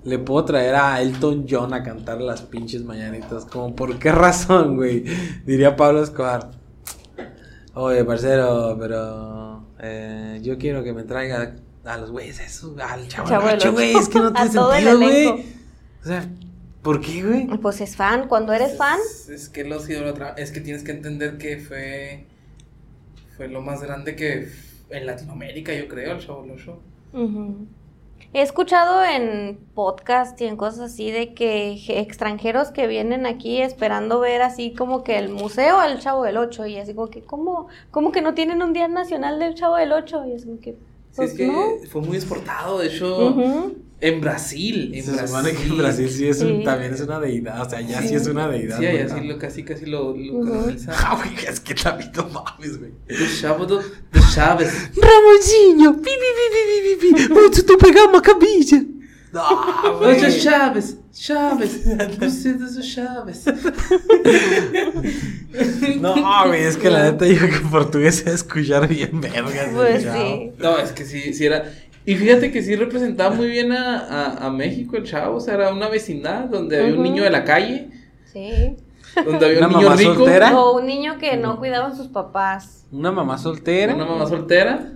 [0.03, 3.45] le puedo traer a Elton John a cantar las pinches mañanitas.
[3.45, 5.05] Como, ¿por qué razón, güey?
[5.45, 6.51] Diría Pablo Escobar.
[7.73, 11.55] Oye, parcero, pero eh, yo quiero que me traiga
[11.85, 13.29] a los güeyes esos, al chavo,
[13.71, 15.27] güey, es que no tiene sentido, güey.
[15.27, 16.29] O sea,
[16.83, 17.47] ¿por qué, güey?
[17.57, 18.27] Pues es fan.
[18.27, 20.35] Cuando eres fan, Es, que los idolatra.
[20.37, 22.25] Es que tienes que entender que fue.
[23.37, 24.47] Fue lo más grande que.
[24.89, 26.77] En Latinoamérica, yo creo, el Chavo del Ocho.
[27.13, 27.65] Ujú.
[28.31, 33.61] He escuchado en podcast y en cosas así de que je- extranjeros que vienen aquí
[33.61, 37.21] esperando ver así como que el museo al Chavo del Ocho y así como que,
[37.21, 40.25] ¿cómo, cómo que no tienen un día nacional del Chavo del Ocho?
[40.27, 40.77] Y es como que, Sí,
[41.15, 41.63] pues es que no.
[41.91, 43.75] fue muy exportado, de hecho, Ujú.
[44.03, 44.91] En Brasil.
[44.93, 45.27] En Se Brasil.
[45.29, 46.63] supone que en Brasil sí es un- Sí.
[46.63, 48.15] también es una deidad, o sea, ya sí, Sí.
[48.15, 48.77] es una deidad.
[48.79, 50.93] Sí, güey, allá sí lo, casi, casi lo, lo canalizan.
[50.97, 52.91] Ah, güey, es que también no mames, güey.
[53.07, 54.71] El Chavo do, do Chaves.
[54.95, 56.61] Ramonzinho, pi, pi, pi, pi,
[56.99, 58.83] pi, pi, pi, tu pegar uma camisa.
[59.31, 59.41] No,
[59.99, 61.71] Ocho Chaves, Chaves,
[62.19, 63.45] você dos Chaves.
[65.99, 69.21] No, güey, es que la neta digo que en portugués se va a escuchar bien
[69.21, 69.69] vergas.
[69.73, 70.51] Pues sí.
[70.59, 71.63] No, es que sí, sí era.
[72.05, 75.37] Y fíjate que sí representaba muy bien a, a, a México el chavo.
[75.37, 77.89] O sea, era una vecindad donde había un niño de la calle,
[78.31, 78.75] Sí.
[79.23, 80.59] donde había un niño mamá rico, soltera.
[80.59, 82.85] O un niño que no cuidaban sus papás.
[82.91, 83.95] Una mamá soltera.
[83.95, 84.91] una mamá soltera,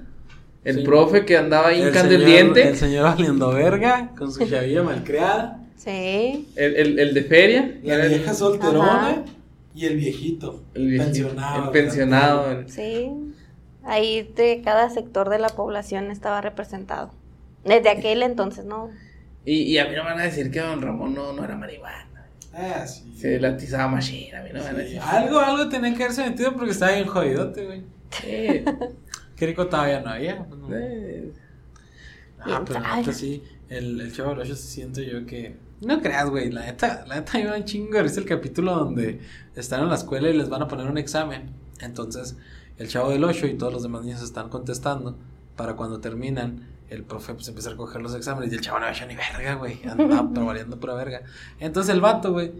[0.63, 0.83] el Sí.
[0.83, 4.45] profe que andaba ahí el hincando el señor- diente, El señor valiendo verga, con su
[4.45, 5.63] chavilla malcriada.
[5.77, 6.47] Sí.
[6.55, 9.23] el, el, el de feria, La era vieja solterona Ajá.
[9.73, 10.63] y el viejito.
[10.73, 11.63] el, viejito, pensionado.
[11.63, 12.51] el pensionado.
[12.51, 13.11] el- Sí.
[13.87, 17.11] Ahí de cada sector de la población estaba representado.
[17.63, 18.91] Desde aquel entonces, ¿no?
[19.45, 21.55] Y, y a mí no me van a decir que don Ramón no, no era
[21.55, 22.05] marihuana.
[22.53, 23.13] Ah, sí.
[23.17, 24.99] Se latizaba machine, a mí no me van a Sí, decir.
[25.01, 27.83] Algo, algo tenía que haberse metido porque estaba bien jodidote, güey.
[28.11, 28.63] Sí.
[29.35, 30.43] Qué rico todavía no había.
[30.45, 30.67] pues, no.
[32.39, 33.01] Ah, pero la Ay.
[33.01, 35.55] neta sí, el, el chavo sí siento yo que.
[35.81, 38.73] No creas, güey, la neta, la neta me da un chingo de risa el capítulo
[38.75, 39.19] donde
[39.55, 41.51] están en la escuela y les van a poner un examen.
[41.79, 42.35] Entonces,
[42.77, 45.17] el chavo del Ocho y todos los demás niños están contestando.
[45.55, 48.85] Para cuando terminan, el profe pues empieza a recoger los exámenes y el chavo no
[48.85, 49.81] ha hecho ni verga, güey.
[49.87, 51.23] Andaba pero valiendo pura verga.
[51.59, 52.51] Entonces el vato, güey,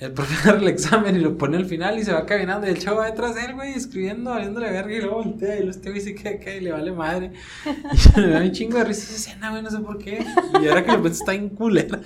[0.00, 2.70] el profe agarra el examen y lo pone al final y se va caminando y
[2.70, 5.70] el chavo va detrás de él, güey, escribiendo, valiéndole verga y luego voltea y luego
[5.72, 7.32] este güey se queda acá y le vale madre.
[7.92, 10.24] Y se me da un chingo de risa esa escena, güey, no sé por qué.
[10.62, 11.98] Y ahora que lo pienso está en culera.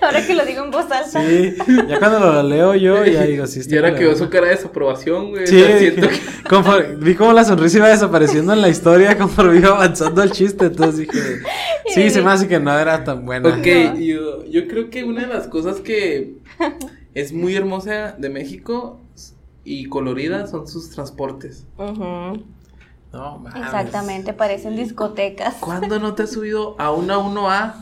[0.00, 1.20] Ahora que lo digo en voz alta.
[1.22, 1.54] Sí,
[1.88, 4.08] ya cuando lo leo yo ya digo, sí, está y ahora culera.
[4.14, 5.46] quedó su cara de desaprobación, güey.
[5.46, 6.08] Sí, siento
[6.48, 10.66] conforme- vi cómo la sonrisa iba desapareciendo en la historia conforme iba avanzando el chiste,
[10.66, 11.18] entonces dije,
[11.94, 13.48] sí, se me hace que no era tan buena.
[13.48, 13.66] Ok,
[13.98, 16.34] yo, yo creo que una de las cosas que
[17.14, 19.00] es muy hermosa de México
[19.64, 21.66] y colorida son sus transportes.
[21.78, 23.62] No, mames.
[23.62, 25.54] Exactamente, parecen discotecas.
[25.60, 27.74] ¿Cuándo no te has subido a una 1A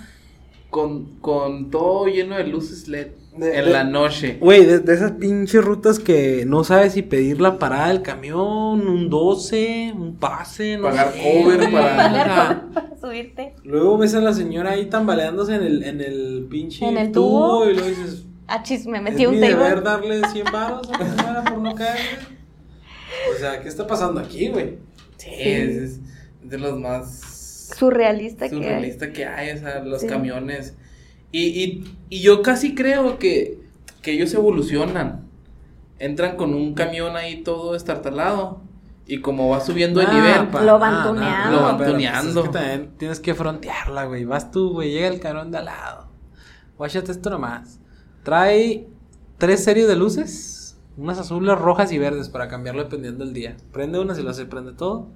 [0.70, 4.36] con, con todo lleno de luces LED De- en de- la noche?
[4.40, 8.86] Güey, de, de esas pinches rutas que no sabes si pedir la parada del camión,
[8.86, 13.54] un 12, un pase, no Pagar sé, cover para- Pagar por- para subirte.
[13.64, 17.68] Luego ves a la señora ahí tambaleándose en el, en el pinche En el tubo.
[17.70, 20.10] y luego dices, Ah, chis, me ¿es metí un mi deber table.
[20.20, 22.18] darle 100 baros a la señora por no caer?
[23.34, 24.78] O sea, ¿qué está pasando aquí, güey?
[25.16, 26.00] Sí, Es, es
[26.42, 28.62] de los más Surrealista que hay.
[28.62, 30.06] surrealista que hay, o sea, los Sí.
[30.06, 30.76] camiones.
[31.30, 33.58] Y, y, y yo casi creo que,
[34.02, 35.26] que ellos evolucionan.
[35.98, 38.60] Entran con un camión ahí todo estartalado.
[39.06, 41.56] Y como va subiendo de Ah, nivel, pa- Lo van ah, tuneando.
[41.56, 42.40] Lo van pero, pues, tuneando.
[42.42, 44.24] es que también tienes que frontearla, güey.
[44.24, 44.90] Vas tú, güey.
[44.92, 46.08] Llega el cabrón de al lado.
[46.76, 47.78] Guáchate esto nomás.
[48.22, 48.86] Trae
[49.38, 50.78] tres series de luces.
[50.96, 53.56] Unas azules, rojas y verdes para cambiarlo dependiendo del día.
[53.72, 55.08] Prende unas y lo hace, prende todo.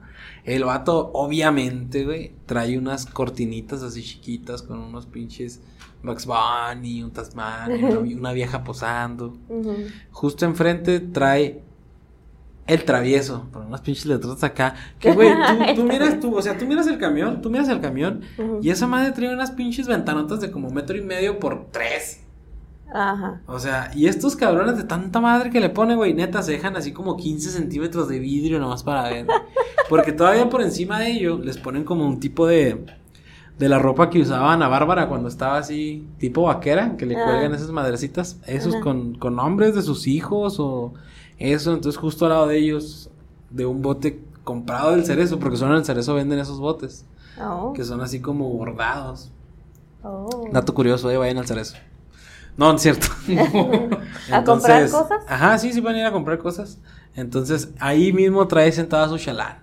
[0.44, 5.60] El vato, obviamente, güey, trae unas cortinitas así chiquitas con unos pinches
[6.02, 9.36] Max Bunny, un Tasman, una, una vieja posando.
[10.10, 11.62] Justo enfrente trae
[12.66, 14.74] el travieso, por unas pinches letras acá.
[14.98, 15.30] Que, güey,
[15.76, 18.22] tú, miras, tú, o sea, tú miras el camión, tú miras el camión,
[18.62, 22.22] y esa madre trae unas pinches ventanotas de como metro y medio por tres.
[22.92, 23.40] Ajá.
[23.46, 26.76] O sea, y estos cabrones de tanta madre que le pone, güey, neta, se dejan
[26.76, 29.26] así como 15 centímetros de vidrio nomás para ver.
[29.88, 32.84] Porque todavía por encima de ello les ponen como un tipo de.
[33.58, 37.24] De la ropa que usaba Ana Bárbara cuando estaba así, tipo vaquera, que le Ah.
[37.24, 38.84] cuelgan esas madrecitas, esos Ajá.
[38.84, 40.92] con, con nombres de sus hijos o
[41.38, 41.72] eso.
[41.72, 43.08] Entonces, justo al lado de ellos,
[43.48, 47.06] de un bote comprado del cerezo, porque solo en el cerezo venden esos botes,
[47.40, 47.72] Oh.
[47.72, 49.30] que son así como bordados.
[50.02, 50.48] Oh.
[50.52, 51.76] Dato curioso, eh, vayan al cerezo.
[52.56, 53.08] No, no es cierto.
[54.32, 55.24] ¿A comprar cosas?
[55.28, 56.78] Ajá, sí, sí van a ir a comprar cosas.
[57.14, 59.58] Entonces, ahí mismo trae sentada su chalán.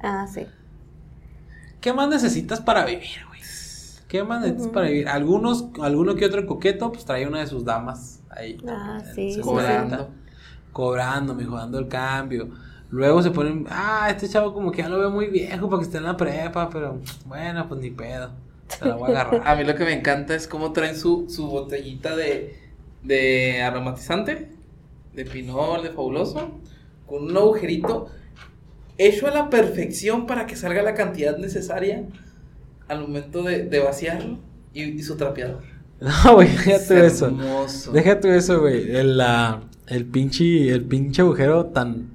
[0.00, 0.46] Ah, sí.
[1.80, 3.40] ¿Qué más necesitas para vivir, güey?
[4.08, 5.08] ¿Qué más necesitas para vivir?
[5.08, 8.58] Algunos, alguno que otro coqueto, pues trae una de sus damas ahí.
[8.68, 9.96] Ah, sí, cobrando.
[9.96, 10.32] sí.
[10.72, 12.50] Cobrando, mijo, dando el cambio.
[12.90, 15.86] Luego se ponen, ah, este chavo como que ya lo veo muy viejo para que
[15.86, 18.30] esté en la prepa, pero bueno, pues ni pedo.
[18.78, 19.42] Se la voy a agarrar.
[19.46, 22.56] A mí lo que me encanta es cómo traen su, su botellita de,
[23.02, 24.48] de aromatizante,
[25.14, 26.58] de pinol, de fabuloso,
[27.06, 28.08] con un agujerito
[28.98, 32.04] hecho a la perfección para que salga la cantidad necesaria
[32.88, 34.38] al momento de, de vaciarlo
[34.74, 35.62] y, y su trapeador.
[36.02, 37.26] No, güey, déjate Es eso.
[37.26, 37.92] hermoso.
[37.92, 38.90] Déjate eso, güey.
[38.96, 42.14] El, la- el pinche, el pinche agujero tan,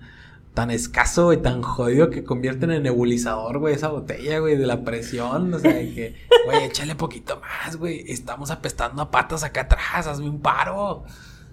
[0.58, 4.84] tan escaso y tan jodido que convierten en nebulizador, güey, esa botella, güey, de la
[4.84, 5.54] presión.
[5.54, 6.16] O sea, de que,
[6.46, 8.04] güey, échale poquito más, güey.
[8.12, 11.04] Estamos apestando a patas acá atrás, hazme un paro.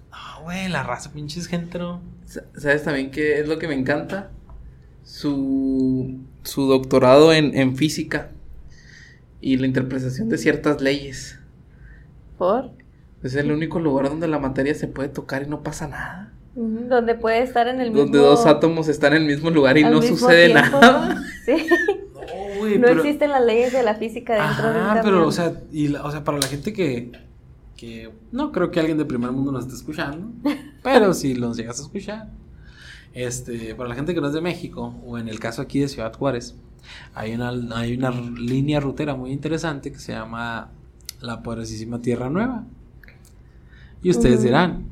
[0.09, 2.01] No, güey, la raza pinche es gente, ¿no?
[2.25, 4.31] Sa- ¿Sabes también qué es lo que me encanta?
[5.03, 8.31] Su, su doctorado en, en física
[9.39, 11.37] y la interpretación de ciertas leyes.
[12.39, 12.71] ¿Por?
[13.21, 16.31] Es el único lugar donde la materia se puede tocar y no pasa nada.
[16.55, 18.03] Donde puede estar en el mismo...
[18.03, 21.15] Donde dos átomos están en el mismo lugar y no sucede tiempo, nada.
[21.15, 21.21] ¿no?
[21.45, 21.67] Sí.
[22.13, 24.99] No, güey, No existen las leyes de la física dentro de camión.
[25.03, 27.11] pero, o sea, y la- o sea, para la gente que,
[27.75, 30.31] que no creo que alguien de primer mundo nos esté escuchando,
[30.83, 32.29] pero si los llegas a escuchar,
[33.13, 35.87] este, para la gente que no es de México, o en el caso aquí de
[35.89, 36.55] Ciudad Juárez,
[37.13, 40.69] hay una, hay una línea rutera muy interesante que se llama
[41.21, 42.63] la poderosísima Tierra Nueva.
[44.01, 44.85] Y ustedes dirán,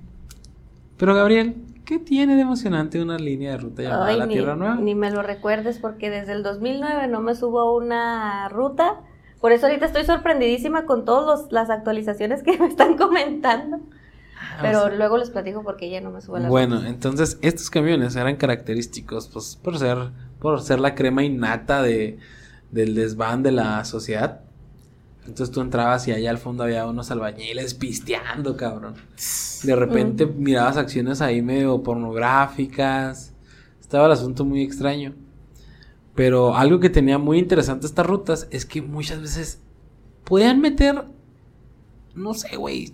[1.03, 4.55] pero Gabriel, ¿qué tiene de emocionante una línea de ruta llamada Ay, la ni, Tierra
[4.55, 4.75] Nueva?
[4.75, 9.01] ni me lo recuerdes porque desde el 2009 no me subo a una ruta.
[9.41, 13.81] Por eso ahorita estoy sorprendidísima con todas las actualizaciones que me están comentando.
[14.61, 18.15] Pero luego les platico porque ya no me subo a la Bueno, entonces estos camiones
[18.15, 19.97] eran característicos, pues, por ser,
[20.39, 22.17] por ser la crema innata de,
[22.71, 24.39] del desván de la sociedad.
[25.25, 28.95] Entonces tú entrabas y allá al fondo había unos albañiles pisteando, cabrón.
[29.63, 33.33] De repente mirabas acciones ahí medio pornográficas.
[33.79, 35.13] Estaba el asunto muy extraño.
[36.15, 39.61] Pero algo que tenía muy interesante estas rutas es que muchas veces
[40.25, 41.05] podían meter,
[42.13, 42.93] no sé, güey,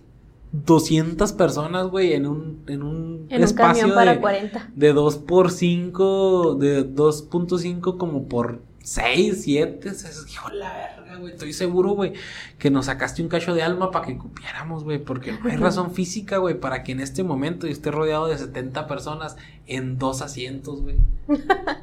[0.51, 4.71] 200 personas, güey, en un, en un En un espacio camión para de, 40.
[4.75, 9.91] de 2 por 5, de 2.5 como por 6, 7.
[10.29, 11.33] Hijo de la verga, güey.
[11.33, 12.13] Estoy seguro, güey,
[12.57, 14.97] que nos sacaste un cacho de alma para que cupiéramos, güey.
[14.99, 18.37] Porque no hay razón física, güey, para que en este momento yo esté rodeado de
[18.37, 19.35] 70 personas
[19.67, 20.95] en dos asientos, güey.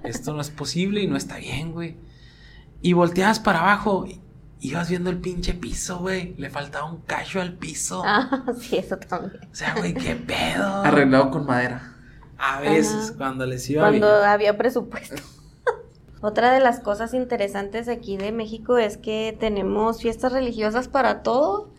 [0.05, 1.97] Esto no es posible y no está bien, güey.
[2.83, 4.07] Y volteabas para abajo.
[4.07, 4.21] y
[4.59, 6.35] Ibas viendo el pinche piso, güey.
[6.39, 8.03] Le faltaba un cacho al piso.
[8.05, 9.41] Ah, sí, eso también.
[9.53, 10.65] O sea, güey, qué pedo.
[10.83, 11.93] Arreglado con madera.
[12.39, 13.15] A veces, Ajá.
[13.19, 14.29] cuando les iba Cuando bien.
[14.29, 15.23] había presupuesto.
[16.23, 21.71] Otra de las cosas interesantes aquí de México es que tenemos fiestas religiosas para todo,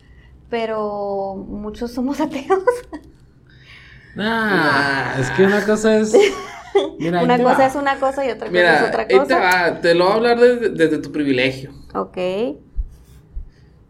[0.50, 2.63] pero muchos somos ateos.
[4.15, 6.13] Nah, es que una cosa es.
[7.00, 7.65] Mira, una cosa va.
[7.67, 9.39] es una cosa y otra cosa es otra ahí te cosa.
[9.39, 11.71] va, te lo voy a hablar desde, desde tu privilegio.
[11.93, 12.17] Ok.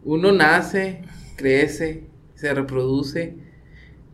[0.04, 1.02] Uno nace,
[1.36, 3.36] crece, se reproduce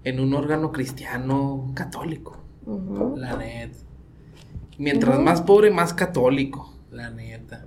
[0.04, 2.38] en un órgano cristiano católico.
[3.16, 3.83] La neta.
[4.78, 6.74] Mientras más pobre, más católico.
[6.90, 7.62] La neta.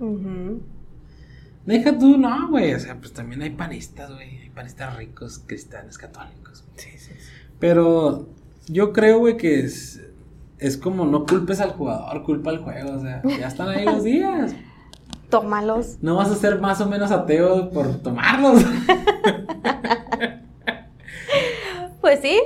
[1.66, 2.74] Deja tú, no, güey.
[2.74, 4.38] O sea, pues también hay panistas, güey.
[4.38, 6.64] Hay panistas ricos, cristianos, católicos.
[6.76, 7.30] Sí, sí, sí.
[7.58, 8.28] Pero
[8.68, 10.02] yo creo, güey, que es.
[10.58, 12.94] Es como no culpes al jugador, culpa al juego.
[12.94, 14.54] O sea, ya están ahí los días.
[15.30, 15.98] Tómalos.
[16.00, 18.64] No vas a ser más o menos ateo por tomarlos.
[22.00, 22.40] Pues sí.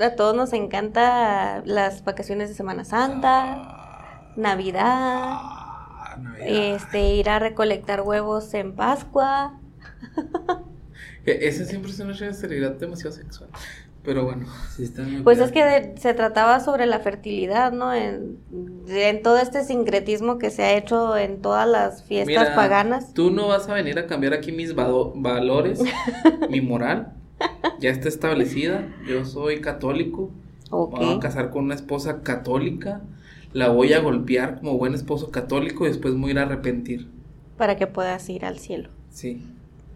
[0.00, 6.46] A todos nos encanta las vacaciones de Semana Santa, Navidad, Ah, Navidad.
[6.48, 9.58] este ir a recolectar huevos en Pascua.
[11.26, 13.48] E- Ese siempre es una realidad demasiado sexual.
[14.02, 14.46] Pero bueno.
[14.76, 17.94] Sí, está Pues es que de- se trataba sobre la fertilidad, ¿no?
[17.94, 18.38] En,
[18.88, 23.14] en todo este sincretismo que se ha hecho en todas las fiestas Mira, paganas.
[23.14, 25.80] Tú no vas a venir a cambiar aquí mis valores,
[26.50, 27.14] mi moral.
[27.80, 28.88] Ya está establecida.
[29.06, 30.30] Yo soy católico.
[30.70, 30.98] Ok.
[30.98, 33.02] Me voy a casar con una esposa católica.
[33.52, 36.42] La voy a golpear como buen esposo católico y después me voy a ir a
[36.42, 37.08] arrepentir.
[37.56, 38.90] Para que puedas ir al cielo.
[39.10, 39.42] Sí.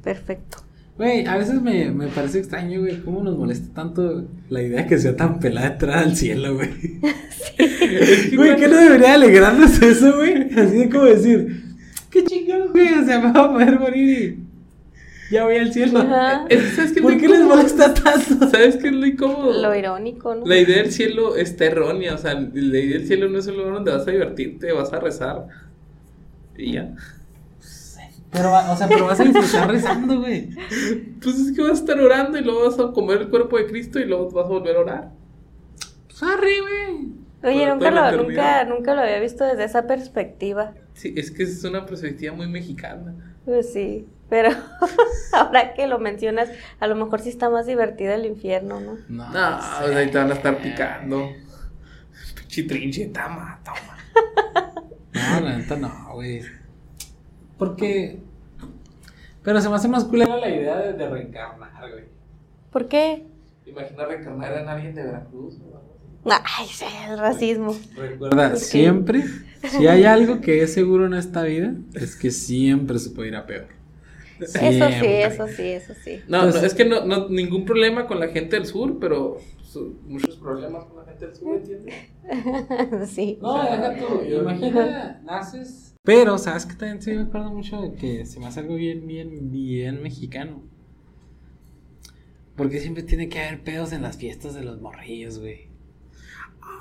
[0.02, 0.58] Perfecto.
[0.98, 4.98] Güey, a veces me, me parece extraño, güey, cómo nos molesta tanto la idea que
[4.98, 6.70] sea tan pelada entrar al cielo, güey.
[8.36, 10.52] Güey, ¿qué no debería alegrarnos eso, güey?
[10.52, 11.64] Así de como decir,
[12.10, 14.47] qué chingón, güey, o sea, me voy a poder morir y
[15.30, 16.00] ya voy al cielo.
[16.00, 16.46] Ajá.
[16.48, 18.48] Es- ¿Sabes qué ¿Por qué les molesta tanto?
[18.50, 19.60] ¿Sabes qué es lo incómodo?
[19.60, 20.46] Lo irónico, ¿no?
[20.46, 23.56] La idea del cielo está errónea, o sea, la idea del cielo no es un
[23.56, 25.46] lugar donde vas a divertirte, vas a rezar.
[26.56, 26.94] Y ya.
[28.30, 30.50] Pero, va- o sea, pero vas a disfrutar rezando, güey.
[31.22, 33.66] Pues es que vas a estar orando y luego vas a comer el cuerpo de
[33.66, 35.10] Cristo y luego vas a volver a orar.
[36.08, 37.08] Pues arre, güey.
[37.42, 40.74] Oye, nunca lo, nunca, nunca lo había visto desde esa perspectiva.
[40.92, 43.14] Sí, es que es una perspectiva muy mexicana.
[43.44, 44.50] Pues sí, pero
[45.32, 46.48] ahora que lo mencionas,
[46.80, 48.98] a lo mejor sí está más divertido el infierno, ¿no?
[49.08, 51.32] No, No, pues ahí te van a estar picando.
[52.36, 53.98] Pinche trinche, toma, toma.
[55.12, 56.42] No, la neta no, güey.
[57.56, 58.20] Porque.
[59.42, 62.04] Pero se me hace más culera la idea de, de reencarnar, güey.
[62.70, 63.26] ¿Por qué?
[63.66, 65.58] Imagina reencarnar en alguien de Veracruz.
[65.58, 65.78] ¿no?
[66.58, 67.74] Ay, sí, el racismo.
[67.96, 69.24] Recuerda, siempre,
[69.62, 73.36] si hay algo que es seguro en esta vida, es que siempre se puede ir
[73.36, 73.77] a peor.
[74.40, 76.20] Eso sí, eso sí, eso sí.
[76.28, 79.38] No, Pues- no, es que no, no, ningún problema con la gente del sur, pero
[79.56, 81.94] pues, muchos problemas con la gente del sur, ¿entiendes?
[83.10, 83.38] sí.
[83.40, 85.94] No, deja tú, imagina, naces.
[86.02, 89.06] Pero, ¿sabes que También sí me acuerdo mucho de que se me hace algo bien,
[89.06, 90.62] bien, bien mexicano.
[92.56, 95.67] Porque siempre tiene que haber pedos en las fiestas de los morrillos, güey.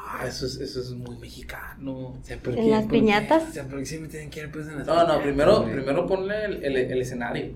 [0.09, 2.13] Ah, eso es, eso es muy mexicano.
[2.43, 3.49] ¿por ¿En las piñatas?
[3.49, 5.73] O sea, porque siempre tienen que haber pedos en las No, no, primero, güey?
[5.73, 7.51] primero ponle el, el, el escenario.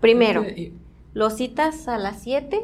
[0.00, 0.72] Primero, Y-
[1.14, 2.62] los citas a las 7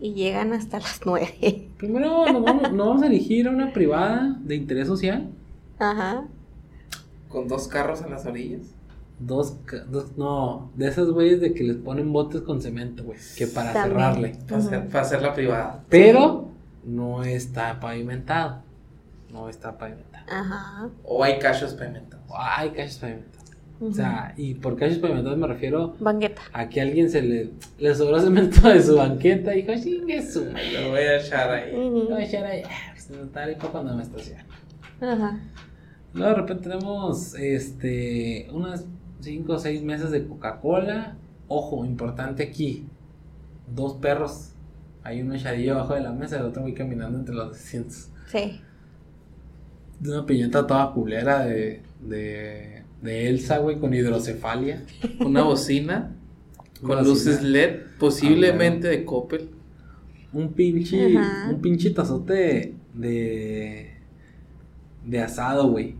[0.00, 1.68] y llegan hasta las 9.
[1.76, 5.28] Primero nos vamos, nos vamos a elegir a una privada de interés social.
[5.78, 6.24] Ajá.
[7.28, 8.62] Con dos carros en las orillas.
[9.18, 9.56] Dos,
[9.88, 13.72] dos no, de esas güeyes de que les ponen botes con cemento, güey, que para
[13.72, 13.92] También.
[13.98, 14.36] cerrarle.
[14.48, 14.88] Para, hacer, Ujú.
[14.88, 15.84] para hacer la privada.
[15.88, 16.48] Pero
[16.84, 18.62] no está pavimentado.
[19.30, 20.26] No está pavimentado.
[20.30, 20.88] Ajá.
[21.04, 22.24] O hay cachos pavimentados.
[22.36, 23.42] Ay, calles pavimentados.
[23.80, 26.40] O sea, y por calles pavimentados me refiero Banqueta.
[26.52, 30.22] a que a alguien se le, le sobró cemento de su banqueta y dijo, chingue
[30.22, 30.82] su madre.
[30.82, 31.72] Lo voy a echar ahí.
[31.72, 34.44] Lo voy a echar ahí, ah, pues está rico cuando me estacione.
[35.00, 35.40] Ajá.
[36.14, 38.84] Luego de repente tenemos este unas
[39.20, 41.16] 5 o 6 mesas de Coca-Cola.
[41.48, 42.86] Ojo, importante aquí.
[43.66, 44.51] Dos perros.
[45.04, 48.08] Hay uno echadillo abajo de la mesa y el otro voy caminando entre los asientos.
[48.26, 48.60] Sí.
[49.98, 54.84] De una piñata toda culera de, de, de Elsa, güey, con hidrocefalia.
[55.20, 56.16] Una bocina
[56.82, 57.50] con Una luces bocina.
[57.50, 59.50] LED, posiblemente de Coppel.
[60.32, 61.50] Un pinche, Ajá.
[61.50, 63.90] un pinche tazote de,
[65.04, 65.94] de asado, güey.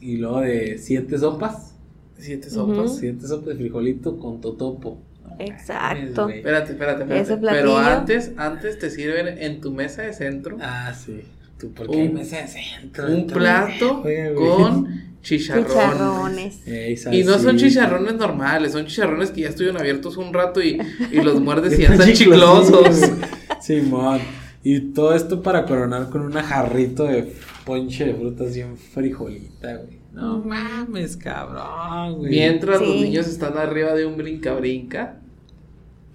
[0.00, 1.76] Y luego de siete sopas.
[2.16, 2.96] Siete sopas.
[2.98, 4.98] Siete sopas de frijolito con totopo.
[5.44, 6.24] Exacto.
[6.24, 6.38] güey.
[6.38, 7.22] Espérate, espérate, espérate.
[7.32, 11.20] Ese Pero antes, antes te sirven en tu mesa de centro Ah, sí.
[11.58, 13.06] Tú, porque Un- hay mesa de centro.
[13.06, 14.88] un plato Oye, con
[15.22, 15.68] chicharrones.
[16.64, 16.66] Chicharrones.
[16.66, 20.80] Ey, Y no son chicharrones normales, son chicharrones que ya estuvieron abiertos un rato y,
[21.12, 23.10] y los muerdes y ya Están chiclosos.
[23.60, 24.20] Simón.
[24.62, 27.32] Y todo esto para coronar con una jarrito de
[27.64, 30.00] ponche de frutas bien frijolita, güey.
[30.12, 32.30] No mames, cabrón, güey.
[32.30, 35.19] Mientras los niños están arriba de un brinca-brinca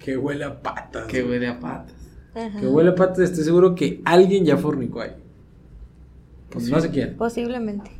[0.06, 1.06] Que huele a patas.
[1.06, 1.32] que güey.
[1.32, 1.94] huele a patas.
[2.34, 2.60] Ajá.
[2.60, 5.10] Que huele a patas, estoy seguro que alguien ya fornicó ahí.
[6.50, 7.16] Pues no sé quién.
[7.16, 7.90] Posiblemente.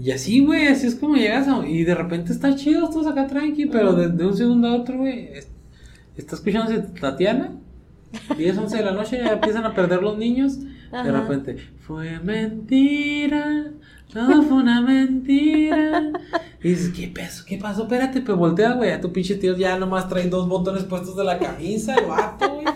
[0.00, 1.66] Y así, güey, así es como llegas a...
[1.66, 4.98] Y de repente está chido, estás acá tranqui, pero de, de un segundo a otro,
[4.98, 5.48] güey, es-
[6.16, 7.52] está escuchándose Tatiana.
[8.36, 10.58] 10, 11 de la noche ya empiezan a perder los niños.
[10.60, 13.72] De repente, fue mentira,
[14.12, 16.10] todo fue una mentira.
[16.62, 17.44] Y dices, ¿qué pasó?
[17.46, 17.82] ¿Qué pasó?
[17.82, 18.90] Espérate, pues voltea, güey.
[18.92, 22.50] A tu pinche tío ya nomás trae dos botones puestos de la camisa, el vato,
[22.54, 22.66] güey.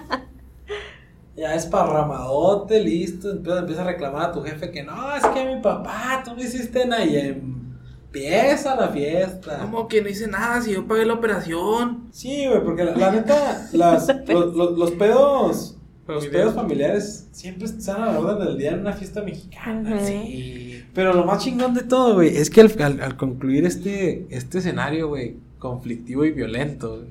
[1.37, 3.31] Ya esparramadote, listo.
[3.31, 6.43] Empieza, empieza a reclamar a tu jefe que no, es que mi papá, tú me
[6.43, 7.05] hiciste nada.
[7.05, 9.59] Y empieza la fiesta.
[9.61, 12.05] ¿Cómo que no hice nada si yo pagué la operación?
[12.13, 15.74] Sí, güey, porque la, la neta, las, los, los- los pedos,
[16.07, 20.01] los pedos familiares siempre están a la orden del día en una fiesta mexicana.
[20.05, 20.83] Sí.
[20.95, 24.59] Pero lo más chingón de todo, güey, es que al, al- al concluir este, este
[24.59, 27.09] escenario, güey, conflictivo y violento, güey,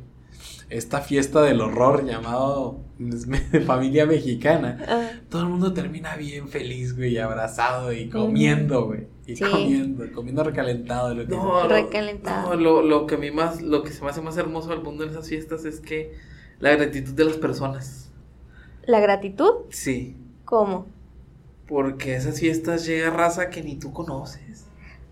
[0.69, 2.79] esta fiesta del horror llamado
[3.65, 9.07] Familia Mexicana, Ah, todo el mundo termina bien feliz, güey, abrazado y comiendo, güey.
[9.25, 9.43] Y Sí.
[9.43, 11.13] comiendo, comiendo recalentado.
[11.15, 12.49] Lo que No, no, Recalentado.
[12.49, 14.81] no, lo, lo que a mí más, lo que se me hace más hermoso del
[14.81, 16.13] mundo en esas fiestas es que
[16.59, 18.11] la gratitud de las personas.
[18.85, 19.51] ¿La gratitud?
[19.69, 20.15] Sí.
[20.45, 20.87] ¿Cómo?
[21.67, 24.65] Porque a esas fiestas llega raza que ni tú conoces.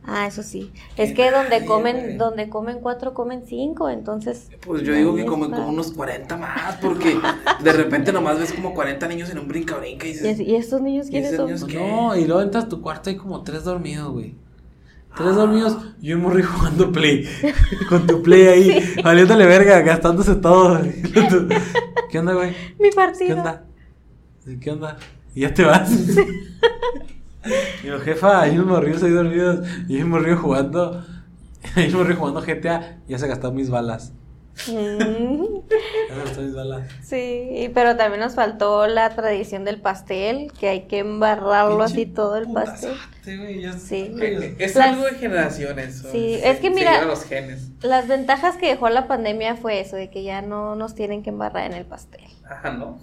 [0.03, 0.71] Ah, eso sí.
[0.97, 4.49] Es Que donde comen, donde comen cuatro, comen cinco, entonces.
[4.65, 7.17] Pues yo digo que comen como unos 40 más, porque
[7.63, 10.81] de repente nomás ves como 40 niños en un brinca-brinca y ¿Y, dices, y estos
[10.81, 11.45] niños ¿Y quiénes son?
[11.45, 11.61] niños?
[11.61, 11.79] Pues ¿Qué?
[11.79, 14.35] No, y luego entras a tu cuarto y hay como tres dormidos, güey.
[15.15, 17.27] Tres dormidos y un morri jugando play.
[17.89, 20.79] Con tu play ahí, valiéndole verga, gastándose todo.
[22.09, 22.51] ¿Qué onda, güey?
[22.79, 23.37] Mi ¿Qué partido.
[23.37, 23.65] onda?
[24.59, 24.97] ¿Qué onda?
[25.35, 25.91] Y ya te vas.
[27.83, 29.67] Digo, jefa, hay unos morrillos ahí dormidos.
[29.87, 31.03] Y hay un morrillo jugando.
[31.75, 32.99] Hay un morrillo jugando GTA.
[33.07, 34.13] Ya se gastaron mis balas.
[34.67, 35.59] Mm,
[37.03, 42.37] Sí, pero también nos faltó la tradición del pastel, que hay que embarrarlo así todo
[42.37, 42.93] el pastel.
[43.23, 44.11] Sí.
[44.19, 45.99] "Eh, es Las- algo de generaciones.
[46.11, 47.69] Sí, se- es que mira- llevan los genes.
[47.81, 51.29] Las ventajas que dejó la pandemia fue eso, de que ya no nos tienen que
[51.29, 52.21] embarrar en el pastel.
[52.49, 52.97] Ajá, ¿no?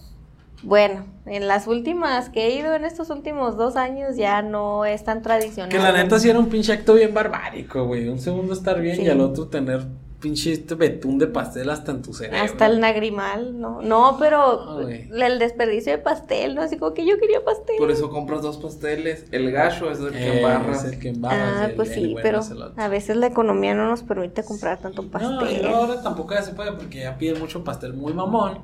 [0.64, 5.04] Bueno, en las últimas que he ido en estos últimos dos años ya no es
[5.04, 5.70] tan tradicional.
[5.70, 8.08] Que la neta sí era un pinche acto bien barbárico, güey.
[8.08, 9.02] Un segundo estar bien Sí.
[9.02, 9.86] y al otro tener
[10.20, 12.42] pinche este betún de pastel hasta en tu cerebro.
[12.42, 13.80] Hasta el nagrimal, ¿no?
[13.82, 15.08] No, pero No, güey.
[15.12, 16.62] el desperdicio de pastel, ¿no?
[16.62, 17.76] Así como que yo quería pastel.
[17.78, 19.26] Por eso compras dos pasteles.
[19.30, 20.72] El gacho es el que Eh, embarra.
[20.74, 21.60] es el que embarra.
[21.62, 24.78] ah, el- pues el sí, bueno pero a veces la economía no nos permite comprar
[24.80, 25.62] tanto No, pastel.
[25.62, 28.58] luego ahora tampoco ya se puede porque ya piden mucho pastel muy mamón.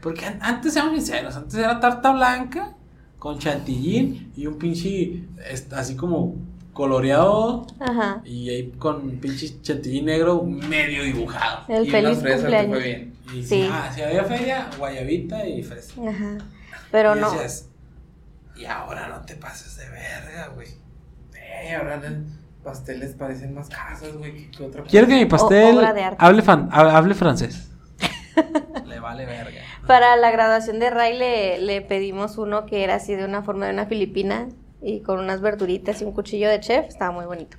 [0.00, 2.76] Porque an- antes, seamos sinceros, antes era tarta blanca
[3.18, 5.24] con chantillín y un pinche
[5.72, 6.36] así como
[6.78, 8.22] coloreado Ajá.
[8.24, 11.64] y ahí con pinche chantillín negro medio dibujado.
[11.66, 12.70] El y feliz una fresa cumpleaños.
[12.78, 13.14] fue bien.
[13.34, 13.68] Y Sí.
[13.70, 15.94] ah, si había feria, guayabita y fresa.
[16.08, 16.38] Ajá.
[16.92, 17.30] Pero Y no.
[17.32, 17.68] decías,
[18.56, 20.68] y ahora no te pases de verga, güey.
[21.34, 22.12] Eh, ahora los
[22.62, 24.90] pasteles parecen más casas, güey, que otra cosa.
[24.90, 26.16] Quiero que mi pastel arte.
[26.16, 27.70] hable, fan- hable francés.
[28.86, 29.60] Le vale verga.
[29.88, 33.66] Para la graduación de Ray le, le pedimos uno que era así de una forma
[33.66, 34.48] de una filipina
[34.82, 36.86] y con unas verduritas y un cuchillo de chef.
[36.88, 37.56] Estaba muy bonito.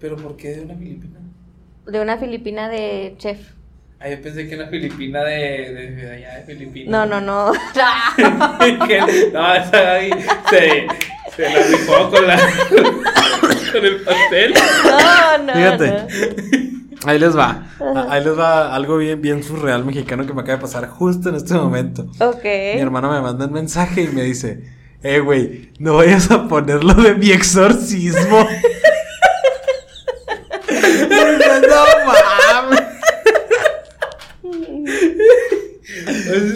[0.00, 1.20] ¿Pero por qué de una filipina?
[1.86, 3.52] De una filipina de chef.
[3.98, 6.90] Ah, yo pensé que una filipina de, de, de allá de Filipinas.
[6.90, 7.52] No, no, no.
[9.32, 10.10] No, esa Gaby
[10.50, 10.86] se,
[11.34, 12.36] se la rifó con la
[13.72, 14.54] con el pastel.
[14.84, 15.52] No, no.
[15.54, 15.90] Fíjate.
[15.90, 16.76] no.
[17.06, 17.66] Ahí les va.
[18.10, 21.36] Ahí les va algo bien, bien surreal mexicano que me acaba de pasar justo en
[21.36, 22.06] este momento.
[22.20, 22.42] Ok.
[22.42, 26.94] Mi hermano me manda un mensaje y me dice, eh, güey, no vayas a ponerlo
[26.94, 28.46] de mi exorcismo.
[31.68, 32.80] No mames.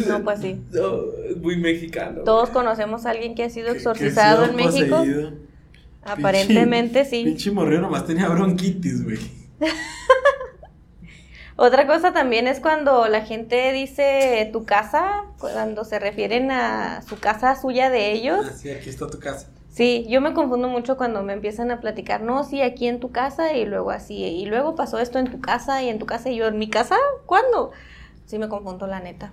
[0.09, 0.61] No, pues sí.
[0.73, 2.23] No, es muy mexicano.
[2.25, 4.99] Todos conocemos a alguien que ha sido exorcizado en México.
[4.99, 5.33] poseído.
[6.03, 7.25] Aparentemente Pinche- sí.
[7.25, 9.19] Pinche morrillo nomás tenía bronquitis, güey.
[11.63, 17.21] Otra cosa también es cuando la gente dice tu casa, cuando se refieren a su
[17.21, 18.47] casa suya de ellos.
[18.47, 19.51] Así, aquí está tu casa.
[19.69, 23.11] Sí, yo me confundo mucho cuando me empiezan a platicar, no, sí, aquí en tu
[23.13, 26.31] casa y luego así, y luego pasó esto en tu casa y en tu casa
[26.31, 26.97] y yo, ¿en mi casa?
[27.27, 27.73] ¿Cuándo?
[28.25, 29.31] Sí me confundo, la neta.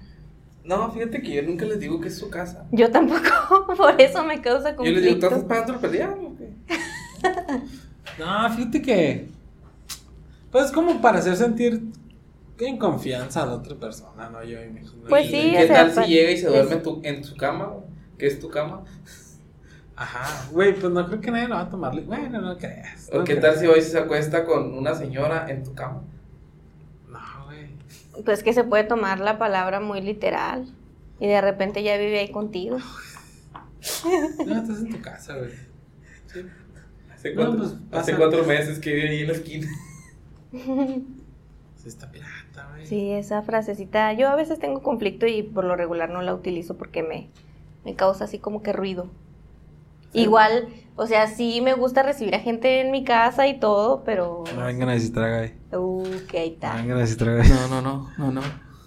[0.65, 2.65] No, fíjate que yo nunca les digo que es su casa.
[2.73, 5.47] Yo tampoco, por eso me causa Yo les digo, ¿estás conflicto.
[5.47, 6.51] pagando el pelear o qué?
[8.19, 9.29] No, fíjate que.
[10.51, 11.83] Pues como para hacer sentir
[12.65, 14.43] en confianza a la otra persona, ¿no?
[14.43, 15.03] Yo imagino.
[15.07, 17.65] Pues Y- sí, ¿Qué tal si llega y se duerme en tu, en su cama?
[17.67, 17.85] güey?
[18.17, 18.83] ¿Qué es tu cama?
[19.95, 22.01] Ajá, güey, pues no creo que nadie lo va a tomarle.
[22.01, 23.09] Bueno, no creas.
[23.11, 23.41] ¿O qué creas.
[23.55, 26.01] tal si hoy se acuesta con una señora en tu cama?
[27.09, 27.69] No, güey.
[28.23, 30.67] Pues que se puede tomar la palabra muy literal
[31.19, 32.77] y de repente ya vive ahí contigo.
[34.45, 35.51] No, estás en tu casa, güey.
[36.25, 36.41] Sí.
[37.13, 39.67] Hace No, cuatro, pues, hace cuatro meses que vive ahí en la esquina.
[41.77, 42.31] Sí, está pirata,
[42.85, 46.77] Sí, esa frasecita, yo a veces tengo conflicto y por lo regular no la utilizo
[46.77, 47.29] porque me,
[47.83, 49.07] me causa así como que ruido.
[50.13, 50.19] Sí.
[50.21, 54.45] Igual, o sea, sí me gusta recibir a gente en mi casa y todo, pero...
[54.55, 55.53] No vengan a visitar a Gaby.
[55.73, 56.75] Uh, que ahí No está.
[56.75, 57.49] vengan a visitar a Gaby.
[57.49, 58.41] No, no, no, no, no.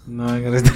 [0.07, 0.73] No vengan a visitar.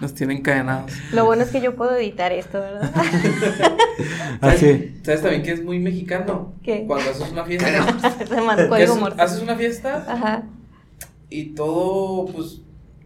[0.00, 0.90] Nos tienen encadenados.
[1.12, 2.90] Lo bueno es que yo puedo editar esto, ¿verdad?
[4.40, 4.98] Así.
[5.04, 6.54] ¿Sabes también que es muy mexicano?
[6.62, 6.86] ¿Qué?
[6.86, 7.68] Cuando haces una fiesta.
[9.22, 10.42] Haces una fiesta Ajá.
[11.32, 12.62] Y todo, pues,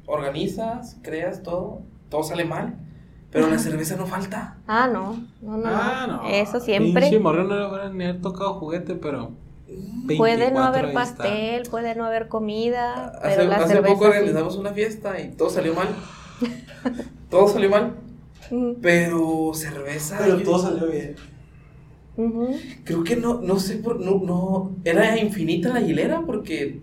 [0.06, 2.78] organizas, creas todo, todo sale mal,
[3.30, 4.58] pero la cerveza no falta.
[4.66, 5.24] Ah, no.
[5.42, 6.28] No, no, Ah, no.
[6.28, 7.02] Eso siempre.
[7.02, 9.32] Pinche morro no le ni haber tocado juguete, pero.
[10.16, 10.94] Puede no 24 haber está.
[10.94, 14.10] pastel, puede no haber comida, Hace, pero la hace cerveza poco sí.
[14.10, 15.88] organizamos una fiesta y todo salió mal.
[17.30, 17.94] todo salió mal.
[18.80, 20.18] Pero cerveza.
[20.20, 21.16] Pero yo- todo salió bien.
[22.84, 24.00] Creo que no, no sé por.
[24.00, 24.76] No, no.
[24.84, 26.80] Era infinita la hilera porque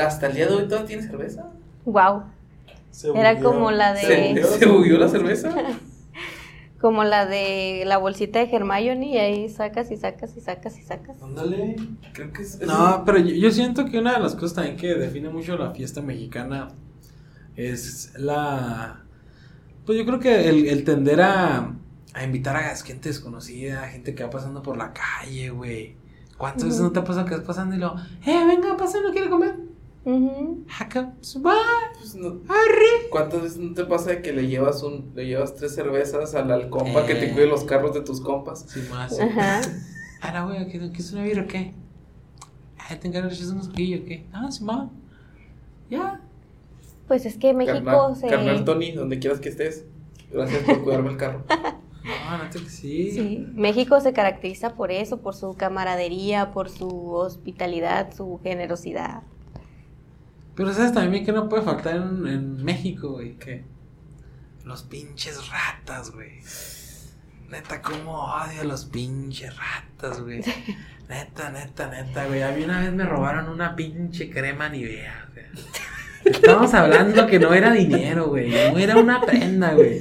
[0.00, 1.50] hasta el día de hoy todavía tiene cerveza.
[1.84, 2.22] Guau,
[2.90, 4.00] Se Era como la de-
[4.44, 5.50] Se, se bugueó la cerveza.
[6.80, 10.82] como la de la bolsita de Hermione y ahí sacas y sacas y sacas y
[10.82, 11.22] sacas.
[11.22, 11.76] Ándale.
[12.12, 12.60] Creo que es.
[12.60, 15.70] No, pero yo, yo siento que una de las cosas también que define mucho la
[15.70, 16.68] fiesta mexicana
[17.56, 19.00] es la...
[19.86, 21.72] Pues yo creo que el, el tender a,
[22.14, 25.96] a invitar a gente desconocida, gente que va pasando por la calle, güey.
[26.38, 27.94] ¿Cuántas veces no te pasa que vas pasando y lo,
[28.26, 29.54] eh, venga, pasa, no quiere comer?
[30.80, 31.54] Acá, pues, va,
[31.98, 33.08] pues, no- arre.
[33.10, 36.50] ¿Cuántas veces no te pasa de que le llevas un, le llevas tres cervezas al,
[36.50, 37.32] al compa que te Eh.
[37.32, 38.64] cuide los carros de tus compas?
[38.68, 39.18] Sí, más.
[39.20, 39.60] Ajá.
[40.20, 41.72] Ahora, güey, ¿qué, ¿qué es una birra o qué?
[42.78, 44.26] Ah, tengo ganas de unos ojillos, ¿qué?
[44.32, 44.88] Ah, sí, va.
[45.88, 46.20] Ya.
[47.06, 48.26] Pues es que México Carnal, se...
[48.28, 49.84] carnal Tony, donde quieras que estés.
[50.32, 51.44] Gracias por cuidarme el carro.
[52.04, 52.58] No, no te.
[52.68, 59.22] Sí, México se caracteriza por eso, por su camaradería, por su hospitalidad, su generosidad.
[60.54, 63.64] Pero sabes también que no puede faltar en, en México, güey, que
[64.64, 66.40] los pinches ratas, güey.
[67.48, 70.40] Neta, cómo odio a los pinches ratas, güey.
[71.08, 72.42] Neta, neta, neta, güey.
[72.42, 75.46] A mí una vez me robaron una pinche crema Nivea, güey.
[76.24, 78.50] Estamos hablando que no era dinero, güey.
[78.72, 80.00] No era una prenda, güey.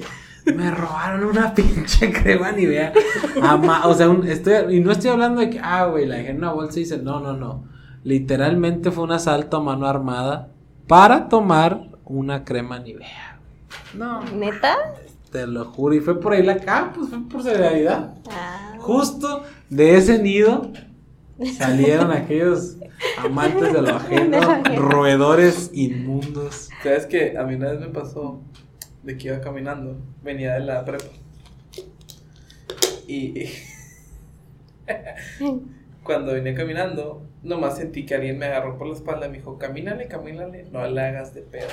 [0.56, 2.94] Me robaron una pinche crema Nivea.
[3.42, 6.30] Ama- o sea, un- estoy, y no estoy hablando de que, ah, güey, la dejé
[6.30, 7.66] en una bolsa y dice, no, no, no.
[8.04, 10.50] Literalmente fue un asalto a mano armada
[10.88, 13.40] para tomar una crema Nivea.
[13.94, 14.78] No, ¿Neta?
[15.32, 15.96] te lo juro.
[15.96, 18.14] Y fue por ahí la acá, pues fue por solidaridad.
[18.30, 18.76] Ah.
[18.80, 20.72] Justo de ese nido
[21.58, 22.78] salieron aquellos
[23.18, 24.40] amantes de lo ajeno,
[24.76, 26.70] roedores inmundos.
[26.84, 28.42] ¿Sabes que A mí una vez me pasó
[29.04, 31.06] de que iba caminando, venía de la prepa.
[33.08, 33.46] Y
[36.04, 39.58] cuando venía caminando, nomás sentí que alguien me agarró por la espalda y me dijo,
[39.58, 41.70] camínale, camínale, no le hagas de pedo.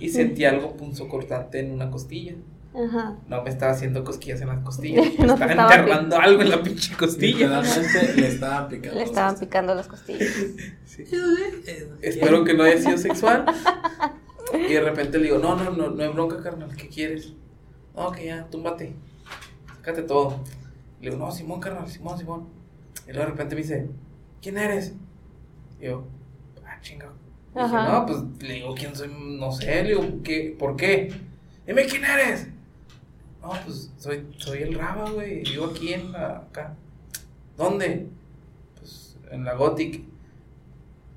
[0.00, 2.34] Y sentí algo punzocortante en una costilla.
[2.74, 3.16] Ajá.
[3.28, 5.06] No me estaba haciendo cosquillas en las costillas.
[5.18, 7.60] Me No estaba estaba enterrando algo en la pinche costilla.
[7.60, 8.98] Literalmente le estaban picando.
[8.98, 10.28] Le estaban picando las costillas.
[10.84, 11.02] Sí.
[11.10, 13.46] Eh, Espero que no haya sido sexual.
[14.52, 17.32] Y de repente le digo, no, no, no, no hay bronca, carnal, ¿qué quieres?
[17.96, 18.94] No, que ya, túmbate,
[19.76, 20.44] sácate todo.
[21.00, 22.48] Le digo, no, Simón, carnal, Simón, Simón.
[23.06, 23.88] Y luego de repente me dice,
[24.40, 24.94] ¿quién eres?
[25.80, 26.04] Y yo,
[26.66, 27.12] ah, chinga.
[27.54, 29.10] Y dije, no, pues le digo, ¿quién soy?
[29.16, 30.56] No sé, le digo, ¿qué?
[30.58, 31.12] ¿Por qué?
[31.66, 32.48] Dime, ¿quién eres?
[33.42, 36.74] No, pues soy, soy el Raba, güey, vivo aquí en la, acá.
[37.56, 38.08] ¿Dónde?
[38.78, 40.02] Pues en la Gothic.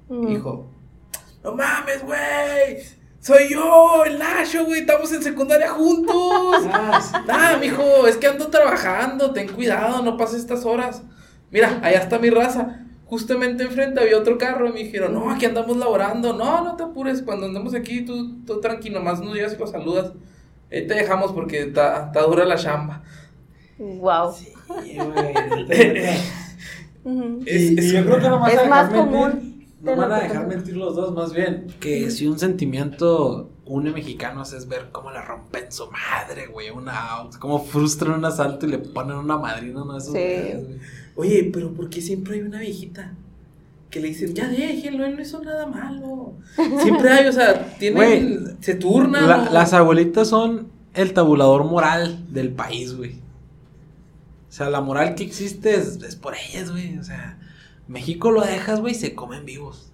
[0.10, 0.28] Ujú.
[0.28, 0.68] Dijo,
[1.44, 2.84] no mames, güey.
[3.20, 4.82] Soy yo, el Nacho, güey.
[4.82, 6.66] Estamos en secundaria juntos.
[7.28, 9.32] Nada, mijo, es que ando trabajando.
[9.32, 11.02] Ten cuidado, no pases estas horas.
[11.52, 12.86] Mira, allá está mi raza.
[13.06, 16.34] Justamente enfrente había otro carro y me dijeron, no, aquí andamos laborando.
[16.34, 17.22] No, no te apures.
[17.22, 20.12] Cuando andemos aquí, tú, tú tranquilo, nomás nos llegas y los saludas.
[20.72, 23.04] Ahí te dejamos porque está está dura la chamba.
[23.78, 24.34] Wow.
[24.34, 25.34] Sí, güey.
[27.46, 29.12] Y, y yo creo que no vas Es a dejar más mentir.
[29.12, 31.68] común No van a dejar mentir los dos, más bien.
[31.80, 36.70] Que si un sentimiento une mexicanos es ver cómo le rompen su madre, güey.
[36.70, 40.20] Una, cómo frustran un asalto y le ponen una madrina de esos Sí.
[40.64, 40.80] güey.
[41.16, 43.14] Oye, pero ¿por qué siempre hay una viejita?
[43.90, 46.34] Que le dicen, ya déjenlo, él no hizo nada malo.
[46.82, 49.28] Siempre hay, o sea, tienen, Güey, se turnan.
[49.28, 49.52] La- ¿no?
[49.52, 53.14] las abuelitas son el tabulador moral del país, güey.
[54.50, 56.98] O sea, la moral que existe es, es por ellas, güey.
[56.98, 57.38] O sea,
[57.88, 59.92] México lo dejas, güey, y se comen vivos.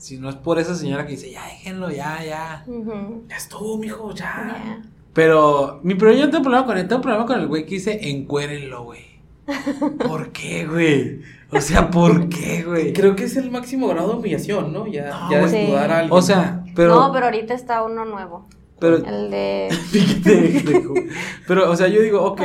[0.00, 2.64] Si no es por esa señora que dice, ya déjenlo, ya, ya.
[2.66, 3.24] Ujú.
[3.28, 4.62] Ya estuvo, mijo, ya.
[4.64, 4.82] Ya.
[5.12, 7.74] Pero, mi pero yo no tengo problema con él, tengo problema con el güey que
[7.74, 9.04] dice, encuérenlo, güey.
[9.98, 11.20] ¿Por qué, güey?
[11.52, 12.94] O sea, ¿por qué, güey?
[12.94, 14.86] Creo que es el máximo grado de humillación, ¿no?
[14.86, 16.16] Ya, No, ya desnudar a alguien.
[16.18, 16.94] O sea, pero...
[16.94, 18.46] no, pero ahorita está uno nuevo.
[18.78, 19.68] pero El de.
[21.46, 22.40] Pero, o sea, yo digo, ok,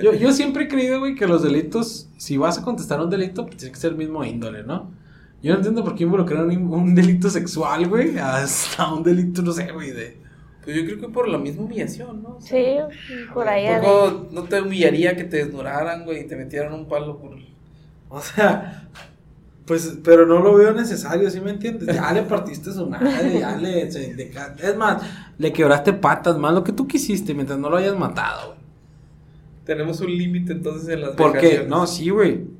[0.00, 3.46] yo, yo siempre he creído, güey, que los delitos, si vas a contestar un delito,
[3.46, 4.90] pues tiene que ser el mismo índole, ¿no?
[5.42, 9.72] Yo no entiendo por qué involucrar un, delito sexual, güey, hasta un delito, no sé,
[9.72, 10.18] güey, de...
[10.62, 12.36] Pues yo creo que por la misma humillación, ¿no?
[12.36, 12.76] O Sí,
[13.32, 13.66] por ahí.
[13.66, 16.86] ¿a ha de- poco no te humillaría que te desnudaran, güey, y te metieran un
[16.86, 17.30] palo por...
[18.10, 18.88] O sea,
[19.64, 21.94] pues, pero no lo veo necesario, ¿sí me entiendes?
[21.94, 23.88] Ya le partiste su madre, ya le...
[23.88, 25.02] es más,
[25.38, 28.60] le quebraste patas, más lo que tú quisiste, mientras no lo hayas matado, güey.
[29.64, 31.64] Tenemos un límite entonces en las ¿Por qué?
[31.68, 32.59] No, sí, güey.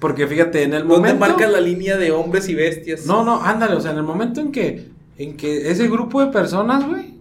[0.00, 1.20] Porque fíjate, en el ¿Dónde momento.
[1.20, 3.06] marcas la línea de hombres y bestias?
[3.06, 6.32] No, no, ándale, o sea, en el momento en que, en que ese grupo de
[6.32, 7.18] personas, güey,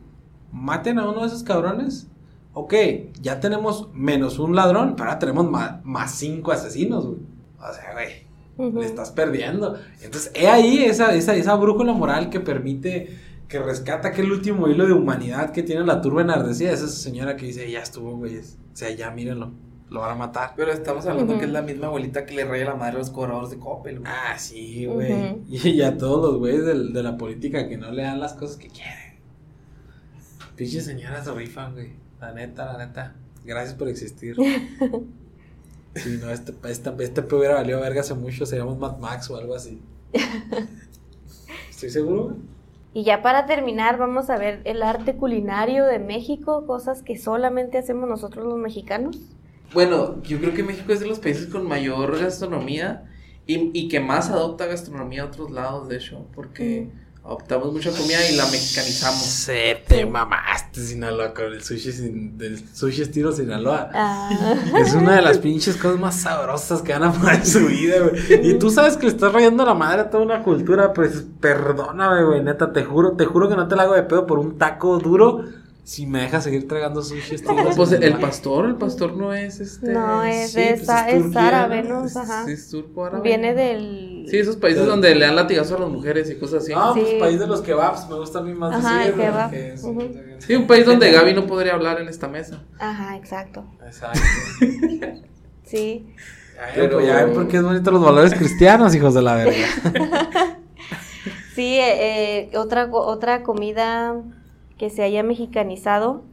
[0.52, 2.08] maten a uno de esos cabrones,
[2.54, 2.74] ok,
[3.22, 7.20] ya tenemos menos un ladrón, pero ahora tenemos más, más cinco asesinos, güey.
[7.60, 9.78] O sea, güey, le estás perdiendo.
[10.02, 13.18] Entonces, he ahí esa, esa, esa brújula moral que permite,
[13.50, 16.72] que rescata aquel último hilo de humanidad que tiene la turba enardecida.
[16.72, 18.38] Es esa señora que dice, ya estuvo, güey.
[18.38, 18.42] O
[18.74, 19.52] sea, ya mírenlo,
[19.90, 20.54] lo van a matar.
[20.56, 23.10] Pero estamos hablando que es la misma abuelita que le raya la madre a los
[23.10, 24.12] cobradores de Coppel, güey.
[24.12, 25.38] Ah, sí, güey.
[25.50, 28.34] Y, y a todos los güeyes del- de, la política que no le dan las
[28.34, 29.18] cosas que quieren.
[30.56, 31.94] Pinches señoras se rifan, güey.
[32.20, 33.16] La neta, la neta.
[33.46, 34.36] Gracias por existir.
[35.96, 39.38] Si no, este, este, este pe hubiera valido verga hace mucho, seríamos Mad Max o
[39.38, 39.82] algo así.
[41.70, 42.36] ¿Estoy seguro, güey?
[42.94, 47.78] Y ya para terminar, vamos a ver el arte culinario de México, cosas que solamente
[47.80, 49.20] hacemos nosotros los mexicanos.
[49.74, 53.06] Bueno, yo creo que México es de los países con mayor gastronomía
[53.46, 56.90] y, y que más adopta gastronomía a otros lados, de hecho, porque
[57.24, 59.22] adoptamos mucha comida y la mexicanizamos.
[59.22, 63.90] Se te mamaste, Sinaloa, con el sushi sin, del sushi estilo Sinaloa.
[63.94, 67.68] Ah, Es una de las pinches cosas más sabrosas que van a probar en su
[67.68, 68.50] vida, güey.
[68.50, 72.24] Y tú sabes que le estás rayando la madre a toda una cultura, pues perdóname,
[72.24, 74.58] güey, neta, te juro, te juro que no te la hago de pedo por un
[74.58, 75.44] taco duro
[75.90, 77.38] si me dejas seguir tragando sushi
[77.76, 79.92] Pues el pastor, el pastor no es este.
[79.92, 82.02] no, es, sí, es, pues a- es es árabe, ¿no?
[82.02, 82.48] ¿no?
[82.48, 83.24] Es, turco árabe.
[83.24, 84.28] Viene del...
[84.30, 86.74] Sí, esos países Del- donde le dan latigazo a las mujeres y cosas así.
[86.76, 87.18] No, pues Sí.
[87.20, 89.84] país de los kebabs, me gusta a mí más Ajá, decir, el kebab, que es-
[89.84, 90.02] ujú.
[90.38, 92.62] Sí, un país donde Gaby no podría hablar en esta mesa.
[92.78, 93.66] Ajá, exacto.
[93.84, 94.20] Exacto.
[95.66, 96.14] Sí.
[96.76, 99.68] Pues, ya ven por qué es bonito los valores cristianos, hijos de la verga.
[101.56, 104.16] Sí, eh, eh, otra, otra comida
[104.80, 106.24] que se haya mexicanizado.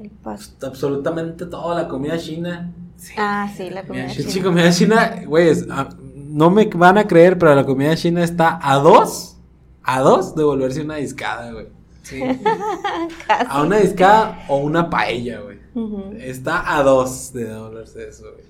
[0.00, 0.70] El pastor.
[0.70, 2.72] Absolutamente toda la comida china.
[3.16, 4.30] Ah, sí, la comida china.
[4.30, 8.58] sí, comida china, güey, ah, no me van a creer, pero la comida china está
[8.62, 9.36] a dos,
[9.82, 11.66] a dos de volverse una discada, güey.
[12.02, 12.20] Sí.
[13.48, 15.58] A una discada o una paella, güey.
[16.18, 18.44] Está a dos de volverse eso, güey.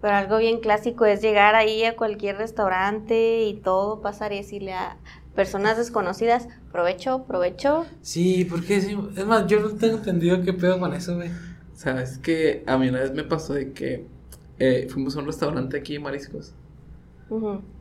[0.00, 4.74] Pero algo bien clásico es llegar ahí a cualquier restaurante y todo pasar y decirle
[4.74, 4.96] a
[5.34, 7.86] personas desconocidas, provecho, provecho.
[8.00, 11.30] Sí, porque sí, es más, yo no tengo entendido qué pedo con eso, güey.
[11.74, 14.06] Sabes que a mí una vez me pasó de que
[14.58, 16.54] eh, fuimos a un restaurante aquí de mariscos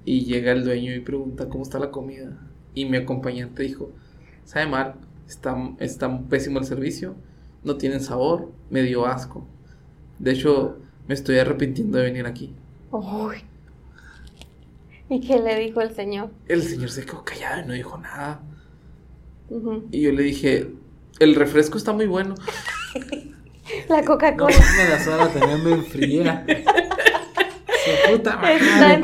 [0.05, 2.37] y llega el dueño y pregunta cómo está la comida.
[2.73, 3.91] Y mi acompañante dijo,
[4.45, 4.95] sabe mal,
[5.27, 7.15] está, está pésimo el servicio,
[7.63, 9.45] no tienen sabor, me dio asco.
[10.19, 10.77] De hecho,
[11.07, 12.55] me estoy arrepintiendo de venir aquí.
[12.91, 13.37] Uy.
[15.11, 16.29] ¿Y qué le dijo el señor?
[16.47, 18.39] El señor se quedó callado y no dijo nada.
[19.91, 20.69] Y yo le dije,
[21.19, 22.35] el refresco está muy bueno.
[23.89, 26.45] La No Coca-Cola me la soda la tenía bien fría.
[26.47, 29.03] Su puta madre.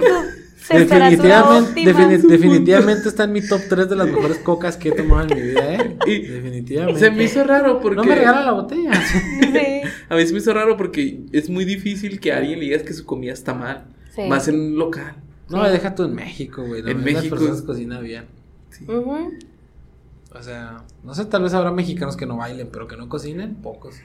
[0.69, 5.27] Definitivamente, defini- definitivamente está en mi top 3 de las mejores cocas que he tomado
[5.27, 5.97] en mi vida, ¿eh?
[6.05, 6.99] Y Definitivamente.
[7.01, 7.95] Se me hizo raro porque...
[7.97, 8.91] No me regala la botella.
[9.05, 9.81] Sí.
[10.09, 12.83] A mí se me hizo raro porque es muy difícil que a alguien le digas
[12.83, 13.85] que su comida está mal.
[14.15, 14.21] Sí.
[14.27, 15.15] Más en un local.
[15.49, 16.81] No, deja tú en México, güey.
[16.89, 18.25] En México Las personas cocinan bien.
[18.69, 18.85] Sí.
[18.87, 23.55] O sea, no sé, tal vez habrá mexicanos que no bailen, pero que no cocinen,
[23.55, 23.95] pocos.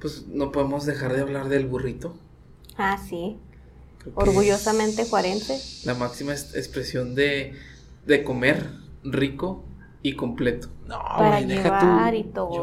[0.00, 2.14] Pues no podemos dejar de hablar del burrito.
[2.76, 3.36] Ah, sí.
[4.14, 5.60] Orgullosamente juarense.
[5.86, 7.54] La máxima es- expresión de,
[8.06, 8.70] de comer
[9.02, 9.64] rico
[10.02, 10.68] y completo.
[10.86, 12.16] No, Para güey, deja llevar tú.
[12.18, 12.54] y todo.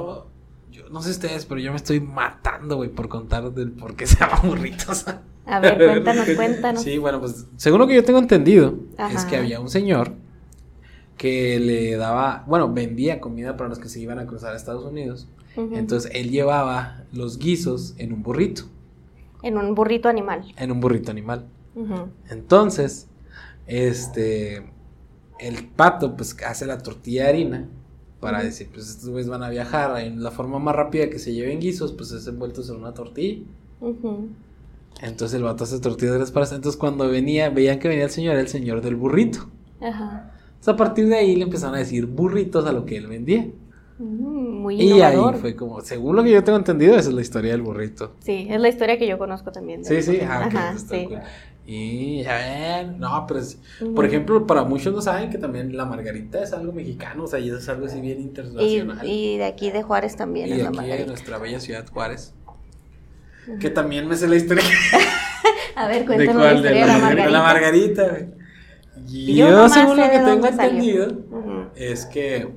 [0.71, 3.95] Yo, yo no sé ustedes, pero yo me estoy matando, güey, por contar del por
[3.95, 5.05] qué se llaman burritos.
[5.45, 6.81] A ver, cuéntanos, cuéntanos.
[6.83, 9.13] Sí, bueno, pues según lo que yo tengo entendido, Ajá.
[9.17, 10.13] es que había un señor
[11.17, 14.83] que le daba, bueno, vendía comida para los que se iban a cruzar a Estados
[14.85, 15.27] Unidos.
[15.55, 18.63] Entonces él llevaba los guisos en un burrito,
[19.41, 20.43] En un burrito animal.
[20.57, 21.45] en un burrito animal.
[22.29, 23.07] Entonces,
[23.67, 24.63] este,
[25.39, 27.69] el pato pues hace la tortilla de harina
[28.19, 31.33] para decir, pues estos güeyes van a viajar, y la forma más rápida que se
[31.33, 33.43] lleven guisos pues es envueltos en una tortilla.
[35.01, 38.41] Entonces el vato hace tortillas para Entonces cuando venía, veían que venía el señor, era
[38.41, 39.49] el señor del burrito.
[39.81, 40.31] Ajá.
[40.47, 43.47] Entonces a partir de ahí le empezaron a decir burritos a lo que él vendía.
[43.97, 45.35] Mm, muy Y innovador.
[45.35, 48.13] ahí fue como, según lo que yo tengo entendido, esa es la historia del burrito.
[48.19, 49.83] Sí, es la historia que yo conozco también.
[49.83, 51.05] de Sí, sí, ah, Ajá, sí.
[51.07, 51.19] cool.
[51.67, 53.57] Y ya ven, no, pero es-
[53.95, 57.39] por ejemplo, para muchos no saben que también la margarita es algo mexicano, o sea,
[57.39, 59.07] y eso es algo así bien Y, internacional.
[59.07, 61.07] y de aquí de Juárez también Y es la aquí margarita.
[61.07, 62.33] nuestra bella ciudad Juárez.
[63.59, 64.63] Que también me sé la historia
[65.75, 66.63] A ver, cuéntanos cuál?
[66.63, 67.25] la ¿De historia de la la margarita?
[67.25, 68.03] de la margarita.
[68.03, 68.09] margarita.
[68.09, 68.45] güey.
[69.27, 71.07] Y Yo yo, según lo que de tengo entendido,
[71.75, 72.49] es que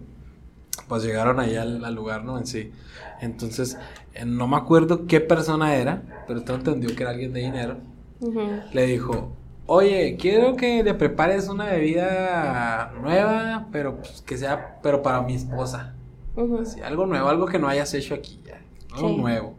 [0.89, 2.39] pues llegaron allá al, al lugar, ¿no?
[2.39, 2.73] En sí.
[3.21, 3.77] Entonces,
[4.15, 7.77] eh, no me acuerdo qué persona era, pero tengo entendido que era alguien de dinero.
[8.21, 8.41] Ujú.
[8.73, 9.33] le dijo,
[9.67, 15.35] oye, quiero que le prepares una bebida nueva, pero pues, que sea, pero para mi
[15.35, 15.95] esposa.
[16.37, 16.61] Ujú.
[16.61, 18.61] Así, algo nuevo, algo que no hayas hecho aquí ya.
[18.95, 19.17] Algo Sí.
[19.17, 19.59] nuevo.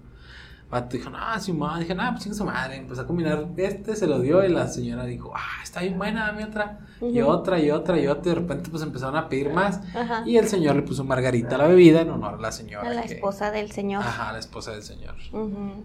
[0.69, 1.79] Vato dijo, no, mamá.
[1.79, 2.75] Dije, no, pues chinga su madre.
[2.77, 6.27] Empezó a combinar este, se lo dio y la señora dijo, ah, está bien buena,
[6.27, 6.79] dame otra.
[7.01, 7.31] Y Ujú.
[7.31, 8.31] otra, y otra, y otra.
[8.31, 9.79] Y de repente, pues empezaron a pedir más.
[9.95, 10.23] Ajá.
[10.27, 12.87] Y el señor le puso margarita a la bebida en honor a la señora.
[12.87, 14.03] A la que- esposa del señor.
[14.03, 15.15] Ajá, la esposa del señor.
[15.31, 15.83] Ujú.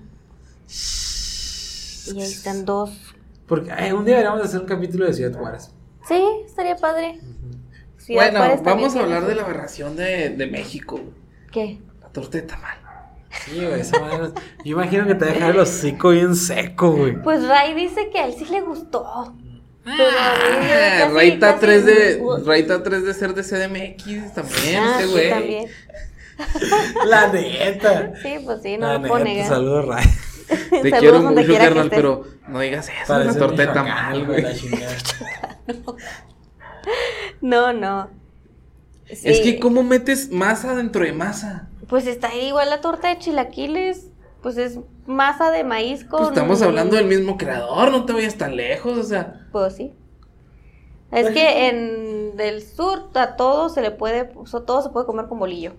[2.06, 2.90] Y ahí están dos.
[3.46, 5.70] Porque eh, un día deberíamos hacer un capítulo de Ciudad Juárez.
[6.06, 7.20] Sí, estaría padre.
[7.96, 11.00] Ciudad bueno, Juárez también vamos a tiene hablar de la aberración de, de México.
[11.50, 11.80] ¿Qué?
[12.02, 12.76] La torta de tamal.
[13.44, 14.30] Sí, güey, esa madre.
[14.64, 17.20] Yo imagino que te deja el hocico bien seco, güey.
[17.22, 19.04] Pues Ray dice que a él sí le gustó.
[19.06, 19.32] Ah,
[20.98, 25.30] casi- 3 de Raita 3 de ser de CDMX también, ah, güey.
[25.30, 25.66] también.
[27.06, 28.12] La neta.
[28.22, 29.46] Sí, pues sí, no La lo negar.
[29.48, 30.04] saludos, Ray.
[30.48, 34.44] Te Saludos quiero mucho, carnal, pero no digas eso, Parece una Michoacán, tamal, güey.
[37.40, 38.10] No, no.
[39.06, 41.68] Sí, Es que, ¿cómo metes masa dentro de masa?
[41.88, 44.08] Pues está igual la torta de chilaquiles.
[44.42, 46.18] Pues es masa de maíz con.
[46.18, 49.46] Pues estamos hablando del mismo creador, no te vayas tan lejos, o sea.
[49.52, 49.92] Pues sí.
[51.10, 54.24] Es que en del sur a todo se le puede,
[54.66, 55.74] todo se puede comer con bolillo.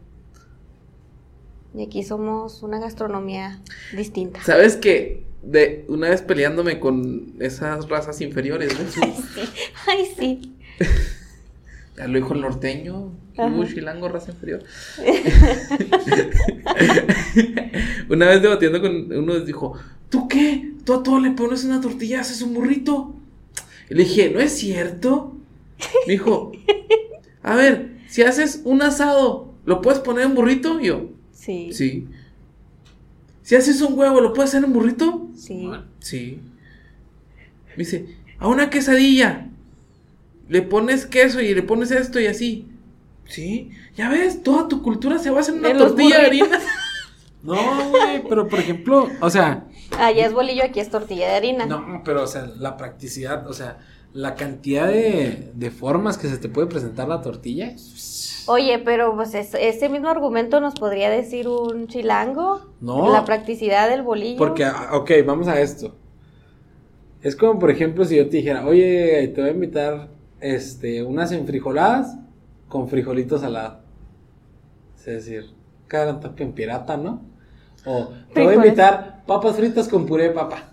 [1.75, 3.61] Y aquí somos una gastronomía
[3.93, 4.41] distinta.
[4.43, 8.89] ¿Sabes que De una vez peleándome con esas razas inferiores, ¿no?
[8.89, 9.01] Sí.
[9.87, 10.55] Ay, sí.
[11.97, 13.11] Lo dijo el norteño.
[13.37, 14.63] Hugo Chilango, raza inferior.
[18.09, 19.73] una vez debatiendo con uno dijo,
[20.09, 20.71] ¿tú qué?
[20.83, 23.15] ¿Tú a todo le pones una tortilla, haces un burrito?
[23.89, 25.35] Y le dije, ¿no es cierto?
[26.07, 26.51] Me dijo,
[27.43, 30.79] a ver, si haces un asado, ¿lo puedes poner en burrito?
[30.79, 31.69] Y yo, Sí.
[31.73, 32.07] sí.
[33.43, 35.27] Si haces un huevo, ¿lo puedes hacer en burrito?
[35.35, 35.69] Sí.
[35.99, 36.39] Sí.
[37.69, 38.07] Me dice,
[38.39, 39.49] a una quesadilla.
[40.47, 42.67] Le pones queso y le pones esto y así.
[43.27, 43.71] Sí.
[43.95, 46.59] Ya ves, toda tu cultura se basa en una tortilla de harina.
[47.43, 47.55] No,
[47.91, 49.65] güey, pero por ejemplo, o sea,
[49.99, 51.67] Allá es bolillo, aquí es tortilla de harina.
[51.67, 53.77] no, pero o sea, la practicidad, o sea,
[54.13, 57.75] la cantidad de, de formas que se te puede presentar la tortilla.
[58.47, 62.65] Oye, pero pues es- ese mismo argumento nos podría decir un chilango.
[62.81, 63.11] No.
[63.13, 64.37] La practicidad del bolillo.
[64.39, 65.93] Porque, ah, ok, vamos a esto.
[67.21, 70.07] Es como, por ejemplo, si yo te dijera, oye, te voy a invitar
[70.39, 72.17] este, unas enfrijoladas
[72.67, 73.79] con frijolitos al lado.
[74.97, 75.53] Es decir,
[75.87, 77.21] cada tanto en pirata, ¿no?
[77.85, 80.71] O te voy a invitar papas fritas con puré de papa.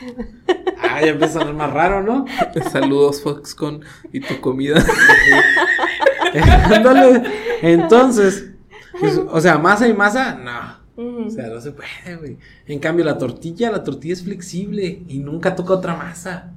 [0.86, 2.24] Ah, ya empieza a sonar más raro, ¿no?
[2.70, 3.80] Saludos, Foxconn,
[4.12, 4.76] y tu comida.
[6.72, 7.22] Ándale.
[7.62, 8.52] Entonces,
[9.00, 11.26] pues, o sea, masa y masa, no.
[11.26, 12.38] O sea, no se puede, güey.
[12.66, 16.53] En cambio, la tortilla, la tortilla es flexible y nunca toca otra masa.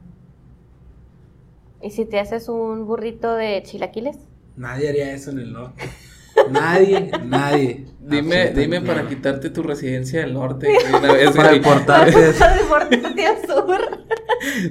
[1.81, 4.17] ¿Y si te haces un burrito de chilaquiles?
[4.55, 5.83] Nadie haría eso en el norte.
[6.49, 7.85] Nadie, nadie.
[7.99, 10.67] Dime, dime para quitarte tu residencia del norte.
[10.89, 12.17] una vez, Para deportarte.
[12.31, 13.77] Deportarte al sur.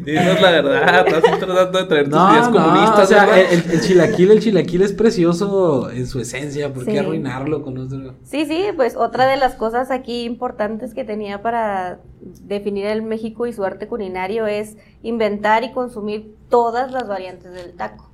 [0.04, 3.00] Dinos la verdad, estás tratando de traer tus No, ideas no, comunistas.
[3.00, 6.98] o sea, el- el chilaquil, el chilaquil es precioso en su esencia, ¿por qué Sí.
[6.98, 8.14] arruinarlo con otro?
[8.24, 11.98] Sí, sí, pues otra de las cosas aquí importantes que tenía para
[12.44, 17.74] definir el México y su arte culinario es inventar y consumir todas las variantes del
[17.74, 18.10] taco.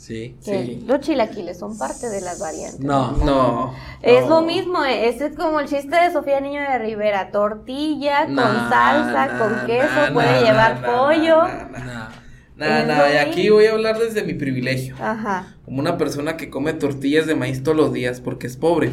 [0.00, 0.34] Sí.
[0.42, 0.84] Que Sí.
[0.86, 2.80] Los chilaquiles son parte de las variantes.
[2.80, 3.12] No.
[3.18, 3.74] No.
[4.00, 4.40] Es no.
[4.40, 8.36] lo mismo, eh, ese es como el chiste de Sofía Niño de Rivera, tortilla con
[8.36, 11.46] salsa, con queso, puede llevar pollo.
[11.46, 11.80] Es
[12.56, 14.96] nah, lo y aquí voy a hablar desde mi privilegio.
[14.98, 15.54] Ajá.
[15.66, 18.92] Como una persona que come tortillas de maíz todos los días porque es pobre.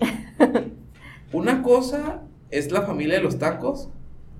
[1.34, 3.90] Una cosa es la familia de los tacos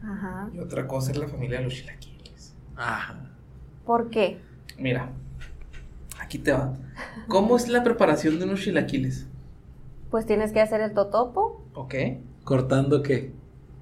[0.02, 0.48] Ajá.
[0.54, 2.54] y otra cosa es la familia de los chilaquiles.
[2.74, 3.16] Ajá.
[3.84, 4.38] ¿Por qué?
[4.78, 5.10] Mira,
[6.30, 6.74] aquí te va.
[7.26, 9.26] ¿Cómo es la preparación de unos chilaquiles?
[10.12, 11.94] Pues tienes que hacer el totopo, ¿Ok?
[12.44, 13.32] ¿Cortando qué?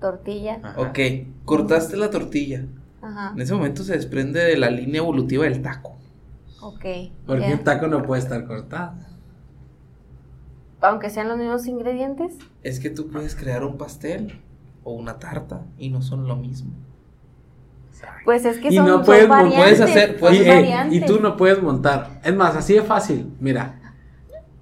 [0.01, 0.59] tortilla.
[0.63, 0.81] Ajá.
[0.81, 0.99] Ok,
[1.45, 2.65] cortaste la tortilla.
[3.03, 3.33] Ajá.
[3.35, 5.97] En ese momento se desprende de la línea evolutiva del taco.
[6.63, 6.85] Ok.
[7.27, 8.95] Porque un taco no puede estar cortado.
[10.81, 12.35] Aunque sean los mismos ingredientes.
[12.63, 14.41] Es que tú puedes crear un pastel
[14.85, 16.71] o una tarta y no son lo mismo.
[18.25, 19.59] Pues es que Y son, no son puedes- variantes.
[19.61, 22.21] puedes hacer- son puedes- y, eh, y tú no puedes montar.
[22.25, 23.33] Es más, así de fácil.
[23.41, 23.81] Mira,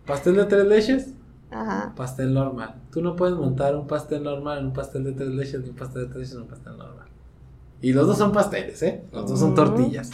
[0.07, 1.09] pastel de tres leches,
[1.51, 1.93] Ajá.
[1.97, 2.77] pastel normal.
[2.93, 5.77] Tú no puedes montar un pastel normal en un pastel de tres leches, ni un
[5.77, 7.07] pastel de tres leches en un pastel normal.
[7.83, 9.03] Y los dos son pasteles, ¿eh?
[9.13, 9.57] Los dos son Ujú.
[9.65, 10.11] tortillas.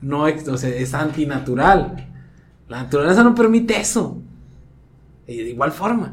[0.00, 2.06] No, o sea, es antinatural.
[2.68, 4.18] La naturaleza no permite eso.
[5.26, 6.12] Y de igual forma.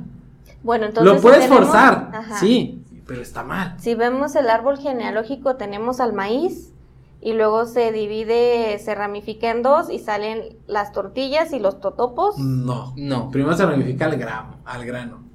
[0.63, 1.13] Bueno, entonces.
[1.13, 2.39] Lo puedes tenemos- forzar, Ajá.
[2.39, 2.76] sí.
[3.07, 3.75] Pero está mal.
[3.79, 6.73] Si vemos el árbol genealógico, tenemos al maíz
[7.21, 12.37] y luego se divide, se ramifica en dos y salen las tortillas y los totopos.
[12.37, 12.93] No.
[12.95, 13.31] No.
[13.31, 15.25] Primero se ramifica al grano, al grano.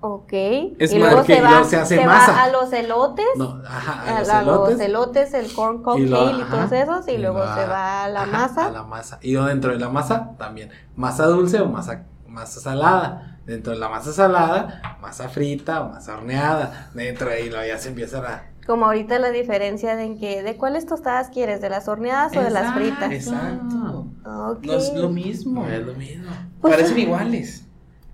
[0.00, 0.32] Ok.
[0.78, 2.42] Es y luego que se va, luego se hace masa.
[2.42, 3.24] a los elotes.
[3.36, 5.32] No, ajá, A, a los a los elotes.
[5.32, 8.04] el corn cob y lo- y ajá, todos esos, y, y luego lo- se va
[8.04, 8.66] a la ajá, masa.
[8.66, 9.18] A la masa.
[9.22, 10.68] Y dentro de la masa también.
[10.94, 13.33] Masa dulce o masa, masa salada.
[13.46, 16.90] Dentro de la masa salada, masa frita o masa horneada.
[16.94, 18.44] Dentro de ahí lo ya se empieza a.
[18.66, 21.60] Como ahorita la diferencia de en que, ¿de cuáles tostadas quieres?
[21.60, 23.12] ¿De las horneadas o de las fritas?
[23.12, 24.06] Exacto.
[24.24, 24.64] Ok.
[24.64, 25.62] No es lo mismo.
[25.66, 26.30] No es lo mismo.
[26.62, 27.66] Pues, Parecen iguales.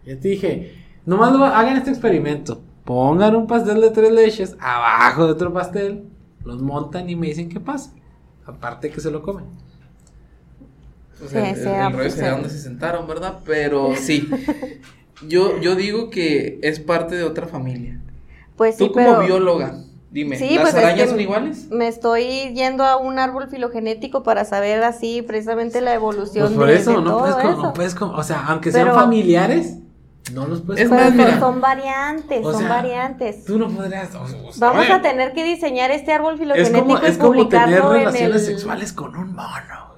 [0.04, 0.74] Ya te dije,
[1.06, 2.60] nomás lo- hagan este experimento.
[2.84, 6.08] Pongan un pastel de tres leches abajo de otro pastel,
[6.44, 7.92] los montan y me dicen qué pasa.
[8.44, 9.44] Aparte que se lo comen.
[11.24, 13.38] O sea, Sí, el, el ah, rollo pues, donde se sentaron, ¿verdad?
[13.44, 14.28] Pero sí.
[15.26, 17.98] Yo, yo digo que es parte de otra familia.
[18.56, 19.74] Pues sí, Tú como pero bióloga,
[20.10, 21.68] dime, Sí, ¿las pues es arañas que- son iguales?
[21.70, 26.66] me estoy yendo a un árbol filogenético para saber así precisamente la evolución Pues por
[26.68, 27.62] de, eso, de no todo puedes, eso.
[27.62, 29.76] no puedes o sea, aunque sean Pero- familiares,
[30.34, 33.44] no los puedes Es Pero más, son- mira, son variantes, o son sea, variantes.
[33.44, 34.14] Tú no podrías.
[34.14, 37.18] o- o- Vamos oye, a tener que diseñar este árbol Es filogenético como, es y
[37.18, 37.44] como tener
[37.80, 38.46] publicarlo en relaciones el...
[38.46, 39.89] sexuales con un mono.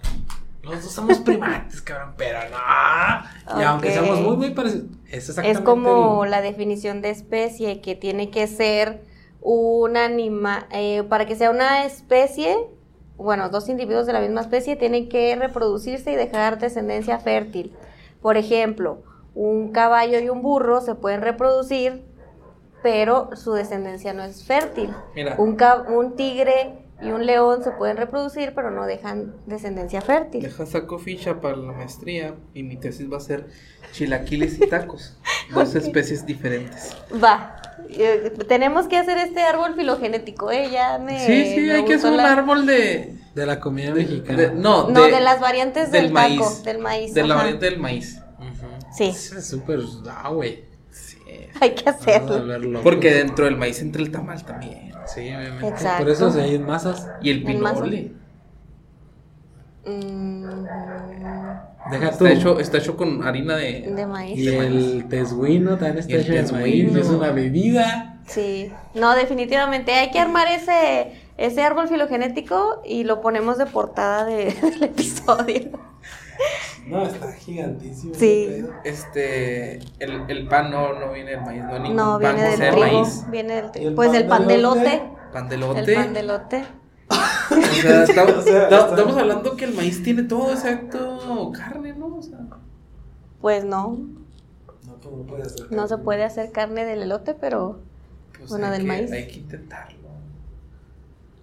[0.72, 3.60] Los dos somos primates, cabrón, pero no.
[3.60, 4.86] Y aunque seamos muy, muy parecidos.
[5.10, 5.58] Es exactamente.
[5.58, 9.02] Es como el- la definición de especie, que tiene que ser
[9.42, 10.66] un animal,
[11.08, 12.56] para que sea una especie,
[13.16, 17.76] bueno, dos individuos de la misma especie tienen que reproducirse y dejar descendencia fértil.
[18.22, 19.02] Por ejemplo,
[19.34, 22.04] un caballo y un burro se pueden reproducir,
[22.82, 24.94] pero su descendencia no es fértil.
[25.14, 30.42] Mira, un tigre y un león se pueden reproducir, pero no dejan descendencia fértil.
[30.42, 33.46] deja saco ficha para la maestría y mi tesis va a ser
[33.92, 35.16] chilaquiles y tacos.
[35.52, 36.96] Dos especies diferentes.
[37.22, 37.56] Va.
[37.90, 40.70] eh, tenemos que hacer este árbol filogenético, ¿eh?
[40.70, 41.18] Ya me.
[41.26, 43.16] Sí, sí, me hay que hacer un la- árbol de...
[43.34, 44.38] De la comida mexicana.
[44.38, 46.62] de- no, No, de, las variantes del, del taco, maíz.
[46.64, 47.14] del maíz.
[47.14, 47.42] de la ajá.
[47.44, 48.20] variante del maíz.
[48.38, 48.66] Ujú.
[48.94, 49.04] Sí.
[49.08, 49.80] Es súper.
[50.08, 50.64] Ah, güey.
[51.52, 51.58] Sí.
[51.60, 52.58] Hay que hacerlo.
[52.58, 52.80] locos.
[52.82, 54.92] Porque dentro del maíz entra el tamal también.
[55.06, 55.68] Sí, obviamente.
[55.68, 56.04] Exacto.
[56.04, 57.08] Por eso se hay en masas.
[57.22, 58.12] Y el pinole.
[59.84, 60.64] Mm,
[61.90, 62.26] Deja tú.
[62.26, 63.92] Está hecho, está hecho con harina de...
[63.94, 64.38] de maíz.
[64.38, 66.84] Y el tesguino también está hecho de maíz.
[66.84, 67.00] tesguino.
[67.00, 68.20] Es una bebida.
[68.26, 68.72] Sí.
[68.94, 69.92] No, definitivamente.
[69.92, 75.70] Hay que armar ese, ese árbol filogenético y lo ponemos de portada de- del episodio.
[76.86, 78.14] No, está gigantísimo.
[78.14, 78.64] Sí.
[78.84, 82.70] Este, el, el pan no, no viene del maíz, no, ningún No, pan viene del
[82.72, 82.80] trigo.
[82.80, 83.24] maíz.
[83.30, 83.88] Viene del ¿Y trigo.
[83.90, 85.02] el Pues el pan de lote.
[85.32, 85.94] Pan de El lote.
[85.94, 86.64] pan de lote.
[87.08, 92.16] O sea, estamos, O sea, estamos hablando que el maíz tiene todo exacto carne, ¿no?
[92.16, 92.38] O sea,
[93.40, 93.98] Pues no,
[94.86, 95.70] No, pues no puede ser.
[95.72, 97.80] no se puede hacer carne del elote, pero
[98.36, 99.12] pues Bueno, del que- maíz.
[99.12, 100.01] Hay que intentarlo.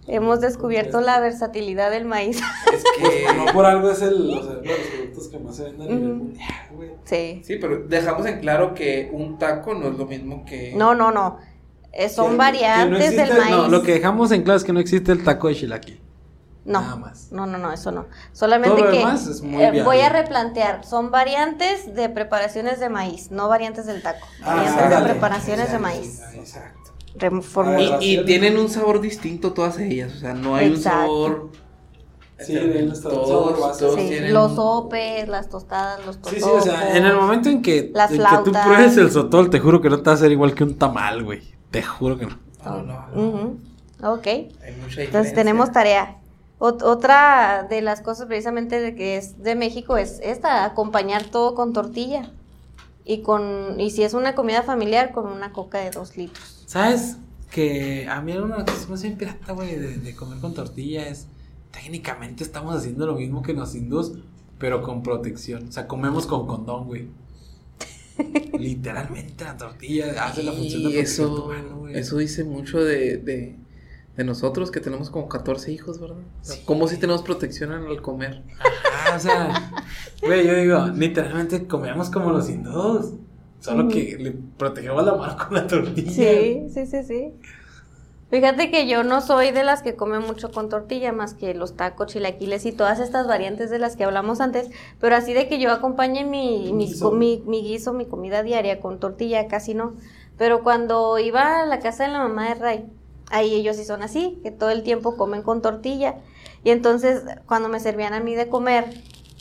[0.06, 2.40] Hemos descubierto la versatilidad del maíz.
[2.72, 3.26] Es que.
[3.34, 5.82] No por algo es el, o sea, uno de los productos que más se venden
[5.90, 6.90] a nivel mundial, güey.
[7.04, 7.42] Sí.
[7.44, 10.72] Sí, pero dejamos en claro que un taco no es lo mismo que.
[10.76, 11.38] No, no, no.
[11.92, 13.50] Eh, son Que- que no variantes existe- del maíz.
[13.50, 16.00] No, lo que dejamos en claro es que no existe el taco de chilaquil.
[16.64, 16.82] No.
[16.82, 17.32] Nada más.
[17.32, 18.06] No, no, no, eso no.
[18.32, 19.82] Solamente Todo lo que demás es muy eh, viable.
[19.82, 20.84] voy a replantear.
[20.84, 24.24] Son variantes de preparaciones de maíz, no variantes del taco.
[24.42, 25.06] Ah, variantes ándale.
[25.06, 26.20] de preparaciones de maíz.
[26.34, 26.79] Exacto.
[28.00, 30.14] Y, tienen un sabor distinto todas ellas.
[30.14, 30.98] O sea, no hay Exacto.
[30.98, 31.50] un sabor.
[32.38, 32.54] Sí,
[33.02, 36.62] todos, todos Sí, tienen- los sopes, las tostadas, los Sí, totopos.
[36.64, 39.50] sí, o sea, en el momento en que, Las en que tú pruebes el sotol,
[39.50, 41.42] te juro que no te va a hacer igual que un tamal, güey.
[41.70, 42.38] Te juro que no.
[42.64, 43.56] No, no.
[44.14, 44.26] Ok.
[44.26, 44.50] Hay
[44.82, 46.16] mucha Entonces tenemos tarea.
[46.58, 51.54] Ot- otra de las cosas precisamente de que es de México es esta, acompañar todo
[51.54, 52.30] con tortilla.
[53.04, 56.59] Y con, y si es una comida familiar, con una coca de dos litros.
[56.70, 57.16] ¿Sabes?
[57.50, 61.26] Que a mí una cosa me hace pirata, güey, de, de comer con tortilla es.
[61.72, 64.12] Técnicamente estamos haciendo lo mismo que los hindús,
[64.56, 65.66] pero con protección.
[65.66, 67.08] O sea, comemos con condón, güey.
[68.56, 71.98] Literalmente la tortilla hace la función de protección eso, mano, güey.
[71.98, 73.56] eso dice mucho de, de,
[74.16, 76.18] de nosotros que tenemos como 14 hijos, ¿verdad?
[76.18, 76.62] O sea, Sí.
[76.66, 78.44] ¿Cómo si tenemos protección al comer?
[78.60, 79.72] Ah, o sea,
[80.22, 83.14] güey, yo digo, literalmente comíamos como los hindús.
[83.60, 86.10] Solo que le protegemos la mano con la tortilla.
[86.10, 87.34] Sí, sí, sí, sí.
[88.30, 91.74] Fíjate que yo no soy de las que come mucho con tortilla, más que los
[91.74, 95.58] tacos, chilaquiles y todas estas variantes de las que hablamos antes, pero así de que
[95.58, 97.10] yo acompañe mi, mis Guiso.
[97.10, 99.94] mi, mi guiso, mi comida diaria con tortilla, casi no.
[100.38, 102.86] Pero cuando iba a la casa de la mamá de Ray,
[103.30, 106.16] ahí ellos sí son así, que todo el tiempo comen con tortilla.
[106.62, 108.84] Y entonces cuando me servían a mí de comer,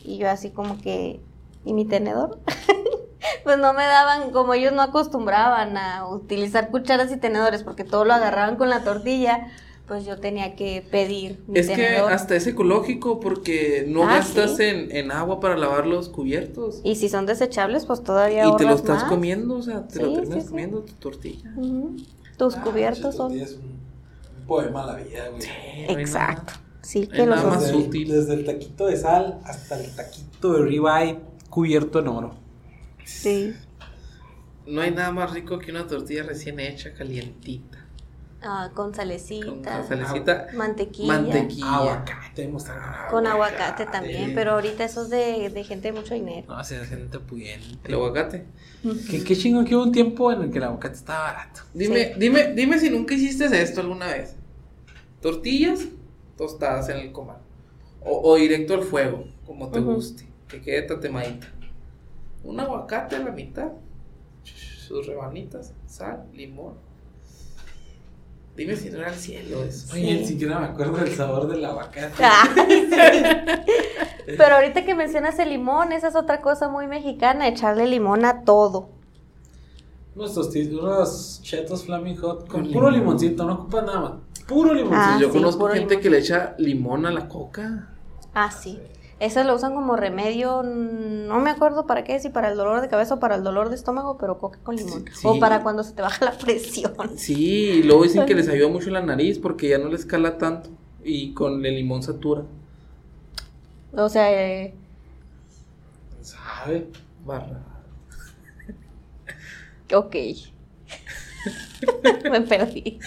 [0.04, 1.20] y yo así como que,
[1.64, 2.40] ¿y mi tenedor?
[3.44, 8.06] pues no me daban, como ellos no acostumbraban a utilizar cucharas y tenedores porque todo
[8.06, 9.48] lo agarraban con la tortilla,
[9.88, 12.12] pues yo tenía que pedir mi Es que tenedor.
[12.14, 14.64] hasta es ecológico porque no Ah, gastas sí.
[14.64, 16.82] en, en agua para lavar los cubiertos.
[16.84, 19.12] Y si son desechables, pues todavía Y te lo estás más.
[19.12, 20.50] comiendo, o sea, te lo Sí, terminas sí, sí.
[20.50, 21.52] comiendo tu tortilla.
[21.56, 21.96] Ujú.
[22.38, 23.32] Tus Ah, cubiertos son...
[23.40, 23.62] Es un,
[24.40, 26.00] un poema a la vida, güey.
[26.02, 26.54] Exacto.
[26.82, 27.38] Sí, que los...
[27.44, 28.10] nada más útil.
[28.12, 31.20] desde el taquito de sal hasta el taquito de ribeye
[31.50, 32.34] cubierto en oro.
[33.10, 33.56] Sí.
[34.68, 37.86] No hay nada más rico que una tortilla recién hecha, calientita.
[38.42, 39.46] Ah, con salecita.
[39.48, 41.14] Con salecita, Mantequilla.
[41.14, 41.76] mantequilla.
[41.76, 46.48] Aguacate, mostrar Con aguacate también, pero ahorita eso es de, de gente de mucho dinero.
[46.48, 47.80] No, si es gente pudiente.
[47.84, 48.46] El aguacate.
[49.10, 51.62] ¿Qué, qué chingón que hubo un tiempo en el que el aguacate estaba barato.
[51.74, 54.36] Dime, dime, dime si nunca hiciste esto alguna vez.
[55.22, 55.82] Tortillas
[56.38, 57.40] tostadas en el comal.
[58.02, 60.26] O, o directo al fuego, como te guste.
[60.48, 61.48] Que quede tatemadita.
[62.44, 63.72] Un aguacate a la mitad.
[64.44, 66.74] Sus rebanitas, sal, limón.
[68.56, 69.94] Dime si no era el cielo eso.
[69.94, 72.14] Oye, ni siquiera me acuerdo del sabor del aguacate.
[74.30, 74.36] Sí.
[74.38, 78.44] Pero ahorita que mencionas el limón, esa es otra cosa muy mexicana, echarle limón a
[78.44, 78.90] todo.
[80.16, 83.16] Unos tostitos, unos chetos flaming hot con, Con puro limón.
[83.18, 84.12] limoncito, no ocupa nada más.
[84.48, 85.02] Puro limoncito.
[85.04, 86.04] Ah, Yo sí, conozco gente limón.
[86.04, 87.90] que le echa limón a la coca.
[88.36, 88.80] Ah, sí.
[89.20, 92.88] Eso lo usan como remedio, no me acuerdo para qué, si para el dolor de
[92.88, 95.06] cabeza o para el dolor de estómago, pero coca con limón.
[95.14, 95.28] Sí.
[95.28, 96.94] O para cuando se te baja la presión.
[97.18, 100.38] Sí, y luego dicen que les ayuda mucho la nariz porque ya no les cala
[100.38, 100.70] tanto.
[101.04, 102.44] Y con el limón satura.
[103.94, 104.74] O sea, eh,
[106.22, 106.88] ¿Sabe?
[107.26, 107.62] Barra.
[109.94, 110.16] ok.
[112.32, 113.00] me perdí.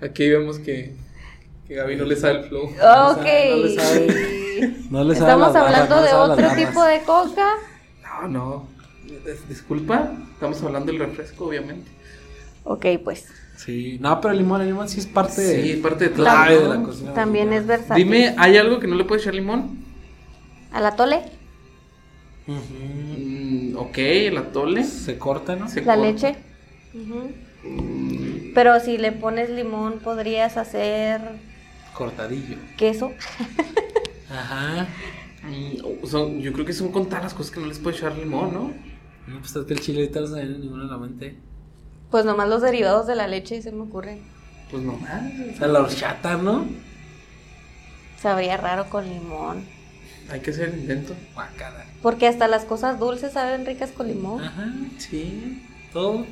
[0.00, 0.94] Aquí vemos que,
[1.66, 2.64] que Gaby no le sabe el flow.
[2.64, 2.74] Ok.
[3.50, 4.76] no le sabe.
[4.90, 7.48] No le sabe Estamos barras, hablando no de otro tipo de coca.
[8.02, 8.68] No, no.
[9.26, 11.90] Dis- Disculpa, estamos hablando del refresco, obviamente.
[12.64, 13.26] Ok, pues.
[13.56, 15.76] Sí, no, pero el limón, el limón sí es parte Sí, de...
[15.82, 16.10] parte de.
[16.14, 18.04] Clave de También, la cocina también es versátil.
[18.04, 19.84] Dime, ¿hay algo que no le puede echar limón?
[20.72, 21.22] ¿Al atole?
[22.46, 22.58] Ujú.
[22.60, 24.84] Mm, ok, el atole.
[24.84, 25.68] Se corta, ¿no?
[25.68, 26.10] Se La corta.
[26.10, 26.36] leche.
[26.94, 27.32] Ujú.
[28.54, 31.20] Pero si le pones limón, podrías hacer
[31.94, 32.56] Cortadillo.
[32.76, 33.12] queso.
[34.30, 34.86] Ajá.
[36.04, 38.72] Son- yo creo que son contadas las cosas que no les puede echar limón, ¿no?
[39.26, 41.36] No, pues es que el chile ahorita no se viene ninguno en la mente.
[42.10, 44.22] Pues nomás los derivados de la leche se me ocurren.
[44.70, 45.22] Pues no más.
[45.54, 46.66] O sea, la horchata, ¿no?
[48.20, 49.64] Sabría raro con limón.
[50.30, 51.14] Hay que hacer el intento.
[51.34, 51.84] Guacala.
[52.02, 54.42] Porque hasta las cosas dulces saben ricas con limón.
[54.42, 55.62] Ajá, Sí.
[55.92, 56.24] todo.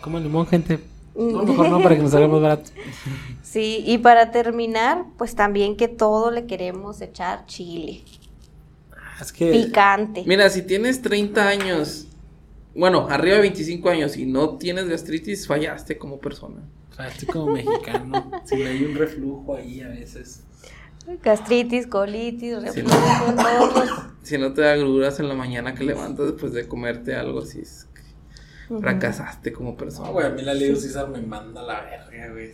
[0.00, 0.80] Como limón, gente.
[1.14, 2.70] No, mejor no, para que nos salga más barato.
[3.42, 8.02] Sí, y para terminar, pues también que todo le queremos echar chile.
[9.20, 9.50] Es que...
[9.52, 10.24] Picante.
[10.26, 12.06] Mira, si tienes 30 años,
[12.74, 16.62] bueno, arriba de 25 años y no tienes gastritis, fallaste como persona.
[17.08, 18.30] estoy como mexicano.
[18.44, 20.42] Si me hay un reflujo ahí a veces.
[21.22, 22.96] Gastritis, colitis, reflujo,
[23.36, 23.90] todos los-
[24.22, 27.60] Si no te da agruras en la mañana que levantas después de comerte algo así,
[27.60, 27.86] es
[28.80, 30.08] fracasaste como persona.
[30.08, 32.52] No, güey, a mí la Leo César me manda a la verga, güey.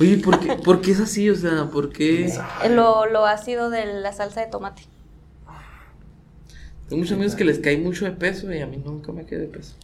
[0.00, 1.28] Oye, ¿por qué, por qué es así?
[1.30, 2.32] O sea, ¿por qué?
[2.70, 4.82] Lo, lo ácido de la salsa de tomate.
[6.86, 9.38] Tengo muchos amigos que les cae mucho de peso y a mí nunca me cae
[9.38, 9.74] de peso.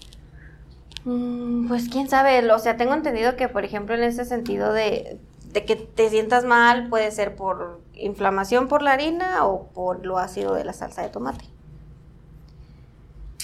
[1.04, 5.20] Mm, Pues quién sabe, o sea, tengo entendido que, por ejemplo, en ese sentido de,
[5.52, 10.18] de que te sientas mal, puede ser por inflamación por la harina o por lo
[10.18, 11.44] ácido de la salsa de tomate.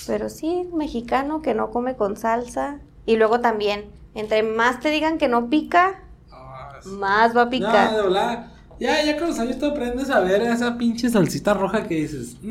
[0.07, 2.80] Pero sí, mexicano que no come con salsa.
[3.07, 3.84] Y luego también,
[4.14, 6.88] entre más te digan que no pica, Ah, sí.
[6.90, 7.94] más va a No, picar.
[7.94, 8.46] de verdad.
[8.80, 12.38] Ya, ya con los años tú aprendes a ver esa pinche salsita roja que dices,
[12.42, 12.48] "Mm,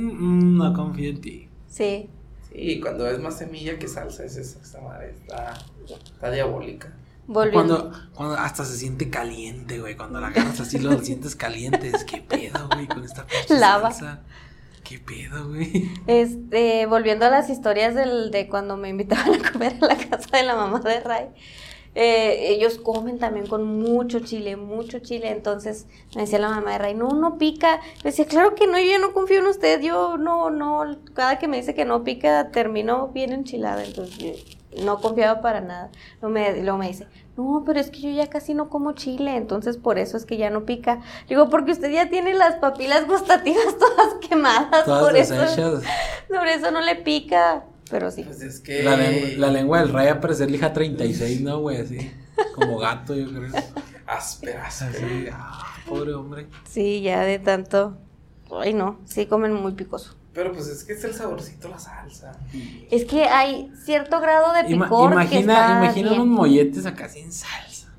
[0.53, 1.49] mm, no confío en ti.
[1.67, 2.09] Sí.
[2.51, 5.53] Sí, cuando es más semilla que salsa, es esa, esta madre está,
[6.13, 6.93] está diabólica.
[7.25, 7.89] Volviendo.
[7.89, 9.95] Cuando, cuando hasta se siente caliente, güey.
[9.95, 11.87] Cuando la agarras así lo sientes caliente.
[11.93, 13.91] Es que pedo, güey, con esta pinche Lava.
[13.91, 14.21] salsa.
[14.83, 15.89] ¿Qué pedo, güey?
[16.07, 20.37] Este, volviendo a las historias del, de cuando me invitaban a comer a la casa
[20.37, 21.27] de la mamá de Ray,
[21.95, 25.29] eh, ellos comen también con mucho chile, mucho chile.
[25.29, 27.81] Entonces me decía la mamá de Ray, no, no pica.
[27.97, 29.81] Le decía, claro que no, yo no confío en usted.
[29.81, 33.83] Yo no, no, cada que me dice que no pica, termino bien enchilada.
[33.83, 34.43] Entonces
[34.81, 35.91] no confiaba para nada.
[36.21, 39.77] Me, luego me dice, no, pero es que yo ya casi no como chile, entonces
[39.77, 41.01] por eso es que ya no pica.
[41.27, 45.35] Digo, porque usted ya tiene las papilas gustativas todas quemadas, Todas por eso,
[46.27, 47.65] por eso no le pica.
[47.89, 48.23] Pero sí.
[48.23, 48.83] Pues es que.
[48.83, 51.81] La, lengua, la lengua del rey a parecer lija 36, ¿no, güey?
[51.81, 52.11] Así.
[52.55, 53.51] Como gato, yo creo.
[54.07, 54.91] Áspera, áspera.
[54.91, 55.27] Así.
[55.31, 56.47] Ah, pobre hombre.
[56.67, 57.97] Sí, ya de tanto.
[58.51, 60.15] Ay, no, sí comen muy picoso.
[60.33, 62.31] Pero pues es que es el saborcito la salsa.
[62.89, 66.21] Es que hay cierto grado de Ima- picor que imagina está imagina bien.
[66.21, 67.89] unos molletes acá sin salsa.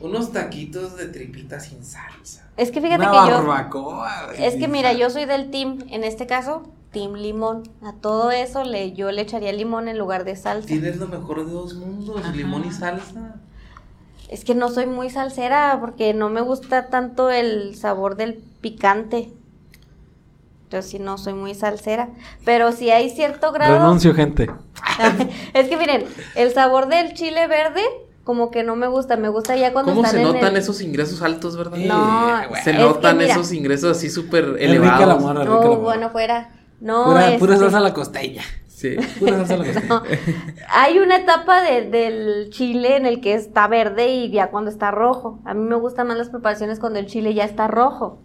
[0.00, 2.46] Unos taquitos de tripita sin salsa.
[2.56, 4.26] Es que fíjate Una que yo barbacoa.
[4.26, 5.00] güey, es que mira, salsa.
[5.02, 7.64] yo soy del team, en este caso, team limón.
[7.82, 10.68] A todo eso le yo le echaría limón en lugar de salsa.
[10.68, 12.32] Tienes lo mejor de dos mundos, Ajá.
[12.32, 13.36] limón y salsa.
[14.28, 19.32] Es que no soy muy salsera porque no me gusta tanto el sabor del picante.
[20.70, 22.08] Yo sí no soy muy salsera,
[22.44, 24.50] pero si hay cierto grado Renuncio, gente.
[25.54, 26.04] es que miren,
[26.34, 27.82] el sabor del chile verde
[28.24, 30.56] como que no me gusta, me gusta ya cuando ¿Cómo están se en notan el-
[30.62, 31.76] esos ingresos altos, verdad?
[31.76, 32.62] No, güey.
[32.62, 35.20] Se es notan que mira, esos ingresos así súper Es rica la elevados.
[35.22, 35.76] mora, rica la mora.
[35.76, 36.50] bueno, fuera.
[36.80, 38.42] No, Pura, pura este, salsa a la costeña.
[38.66, 38.96] Sí.
[39.20, 39.86] Pura salsa a la costeña.
[39.88, 40.02] no.
[40.70, 44.90] Hay una etapa de- del chile en el que está verde y ya cuando está
[44.90, 45.38] rojo.
[45.44, 48.18] A mí me gustan más las preparaciones cuando el chile ya está rojo.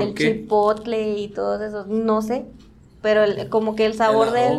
[0.00, 0.32] ¿Por el qué?
[0.42, 2.44] chipotle y todos esos, no sé.
[3.02, 4.58] Pero el- como que el sabor El del...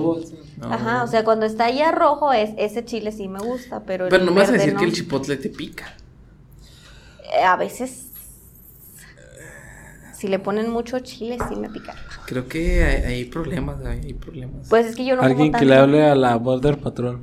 [0.57, 0.73] No.
[0.73, 4.09] Ajá, o sea, cuando está ya rojo, es, ese chile sí me gusta, pero el
[4.11, 4.79] Pero no me vas a decir no.
[4.79, 5.93] que el chipotle te pica.
[7.39, 8.05] Eh, A veces...
[10.13, 11.93] Si le ponen mucho chile, sí me pica.
[12.25, 14.67] Creo que hay, hay problemas, hay, hay problemas.
[14.67, 17.19] Pues es que yo no Alguien como que le hable a la Border Patrol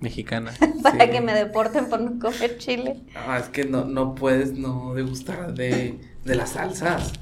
[0.00, 0.52] mexicana.
[0.82, 1.10] para Sí.
[1.12, 3.00] que me deporten por no comer chile.
[3.14, 7.12] Ah, es que no, no puedes no degustar de, de las salsas.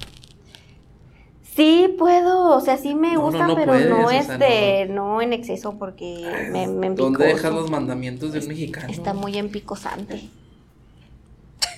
[1.60, 4.38] Sí puedo, o sea, sí me No, gusta, no pero puedes, no o es sea,
[4.38, 8.88] de, no en exceso porque me, me ¿Dónde dejas los mandamientos del mexicano?
[8.88, 10.30] Está muy empicosante.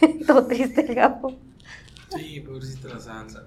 [0.26, 1.34] Todo triste el gapo.
[2.14, 3.42] Sí, pobrecita la salsa.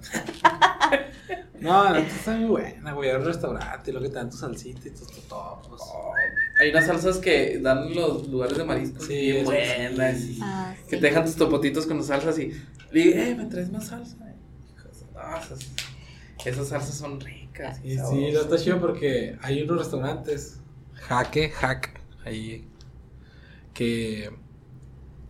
[1.62, 3.12] No, la neta está muy buena, güey.
[3.12, 5.82] Al restaurante, lo que te dan tu salsita y tus totopos.
[5.86, 6.12] Oh,
[6.60, 10.18] hay unas salsas que dan en los lugares de mariscos Sí, bien buenas.
[10.20, 10.34] sí.
[10.34, 12.52] y Ah, Que te dejan tus topotitos con las salsas y
[12.92, 14.18] le digo, eh, ¿me traes más salsa?
[15.14, 15.60] No, esas,
[16.50, 17.80] esas salsas son ricas.
[17.84, 20.60] Y sí, no está chido porque hay unos restaurantes,
[20.93, 22.68] Jaque, Hack, ahí,
[23.74, 24.30] que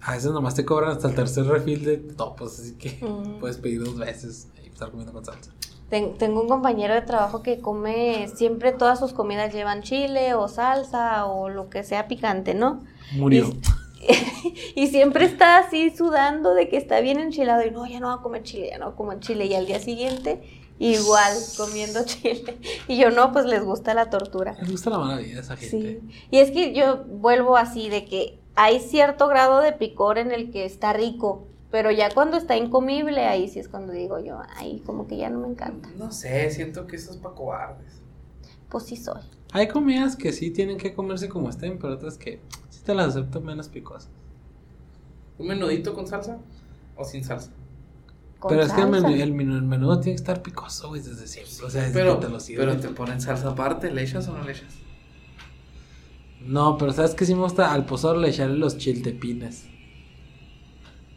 [0.02, 3.40] a veces nomás te cobran hasta el tercer refil de topos, así que Mm.
[3.40, 5.52] puedes pedir dos veces y estar comiendo con salsa.
[5.90, 10.48] Ten- tengo un compañero de trabajo que come, siempre todas sus comidas llevan chile o
[10.48, 12.84] salsa o lo que sea picante, ¿no?
[13.14, 13.48] Murió.
[13.48, 13.56] Y,
[14.84, 18.16] y siempre está así sudando de que está bien enchilado y no, ya no va
[18.16, 19.46] a comer chile, ya no va a comer chile.
[19.46, 20.42] Y al día siguiente,
[20.80, 22.58] igual comiendo chile.
[22.88, 24.56] Y yo no, pues les gusta la tortura.
[24.60, 26.02] Les gusta la mala vida a esa gente.
[26.02, 26.28] Sí.
[26.32, 30.52] Y es que yo vuelvo así de que hay cierto grado de picor en el
[30.52, 34.82] que está rico, pero ya cuando está incomible, ahí sí es cuando digo yo, ahí
[34.86, 35.90] como que ya no me encanta.
[35.98, 38.02] No sé, siento que eso es para cobardes.
[38.70, 39.22] Pues sí soy.
[39.52, 43.10] Hay comidas que sí tienen que comerse como estén, pero otras que sí te las
[43.10, 44.10] acepto menos picosas.
[45.38, 46.38] ¿Un menudito con salsa
[46.96, 47.52] o sin salsa?
[48.40, 48.88] Con pero es que el,
[49.22, 51.54] el, menú, el menudo tiene que estar picoso, güey, desde siempre.
[51.66, 52.68] O sea, desde Pero, que te lo sirven.
[52.68, 54.74] pero te ponen salsa aparte, ¿le echas o no le echas?
[56.42, 57.74] No, pero ¿sabes qué sí me gusta?
[57.74, 59.66] Al pozole echarle los chiltepines.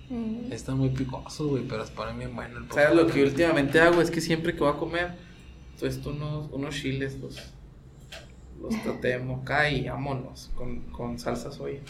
[0.09, 0.51] Mm.
[0.53, 2.87] Está muy picoso, güey, pero se pone bien bueno el pozole.
[2.87, 4.01] ¿Sabes lo que últimamente hago?
[4.01, 5.17] Es que siempre que voy a comer,
[5.79, 7.37] pues unos, unos chiles, los,
[8.63, 11.81] los tatemo acá y vámonos con, con salsa soya.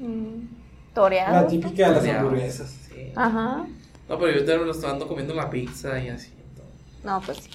[0.00, 0.48] Mm.
[0.92, 1.32] Toreado.
[1.32, 2.88] La típica de las hamburguesas.
[2.92, 3.12] Sí.
[3.14, 3.66] Ajá.
[4.10, 6.30] No, pero yo también lo estoy ando comiendo la pizza y así.
[6.54, 6.66] todo.
[7.04, 7.50] No, pues sí.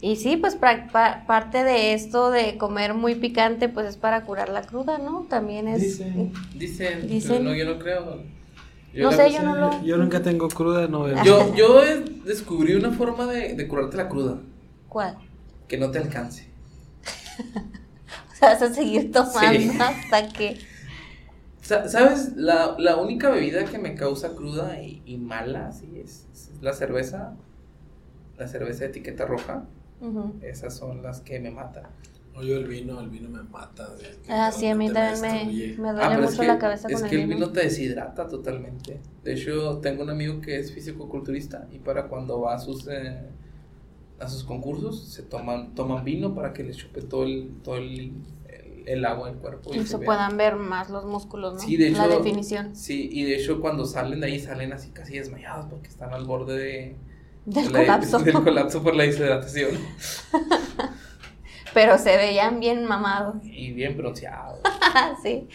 [0.00, 4.24] Y sí, pues pra- pa- parte de esto de comer muy picante, pues es para
[4.24, 5.24] curar la cruda, ¿no?
[5.30, 5.80] También es...
[5.80, 6.32] Dicen.
[6.54, 7.30] Dicen, Dicen.
[7.38, 8.22] pero no, yo no creo.
[8.92, 11.22] No sé, yo no lo- Yo nunca tengo cruda, no veo.
[11.24, 11.80] Yo, yo
[12.26, 14.38] descubrí una forma de, de curarte la cruda,
[14.88, 15.16] ¿Cuál?
[15.68, 16.48] que no te alcance.
[18.32, 19.78] O sea, vas a seguir tomando Sí.
[19.80, 20.58] hasta que...
[21.64, 22.36] Sa- ¿Sabes?
[22.36, 26.72] La, la única bebida que me causa cruda y, y mala, sí, es, es la
[26.72, 27.36] cerveza.
[28.38, 29.64] La cerveza de etiqueta roja.
[30.40, 31.84] Esas son las que me matan.
[32.34, 33.88] Oye, el vino, el vino me mata.
[34.28, 37.02] Ah, sí, a mí también me, me Ah, duele mucho es que, la cabeza es
[37.02, 37.46] con que el el vino.
[37.46, 39.00] vino te deshidrata totalmente.
[39.22, 43.30] De hecho, tengo un amigo que es físico-culturista y para cuando va a sus, eh,
[44.20, 48.12] a sus concursos, se toman, toman vino para que les chupe todo el, todo el,
[48.86, 49.74] el- agua del cuerpo.
[49.74, 51.60] Y se puedan ver más los músculos, ¿no?
[51.60, 54.90] Sí, de La hecho- definición Sí, y de hecho cuando salen de ahí salen así
[54.90, 56.96] casi desmayados porque están al borde de,
[57.46, 58.18] del de la- colapso.
[58.20, 59.70] del colapso por la deshidratación.
[61.74, 63.36] Pero se veían bien mamados.
[63.42, 64.60] Y bien bronceados.
[65.22, 65.48] sí.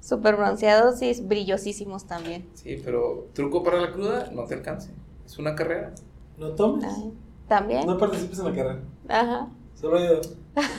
[0.00, 2.46] Súper bronceados y brillosísimos también.
[2.54, 4.90] Sí, pero truco para la cruda, no te alcance.
[5.24, 5.94] Es una carrera.
[6.36, 6.84] No tomes.
[6.96, 7.12] Ay,
[7.48, 7.86] También.
[7.86, 8.80] No participes en la carrera.
[9.08, 9.48] Ajá.
[9.74, 10.20] Solo yo.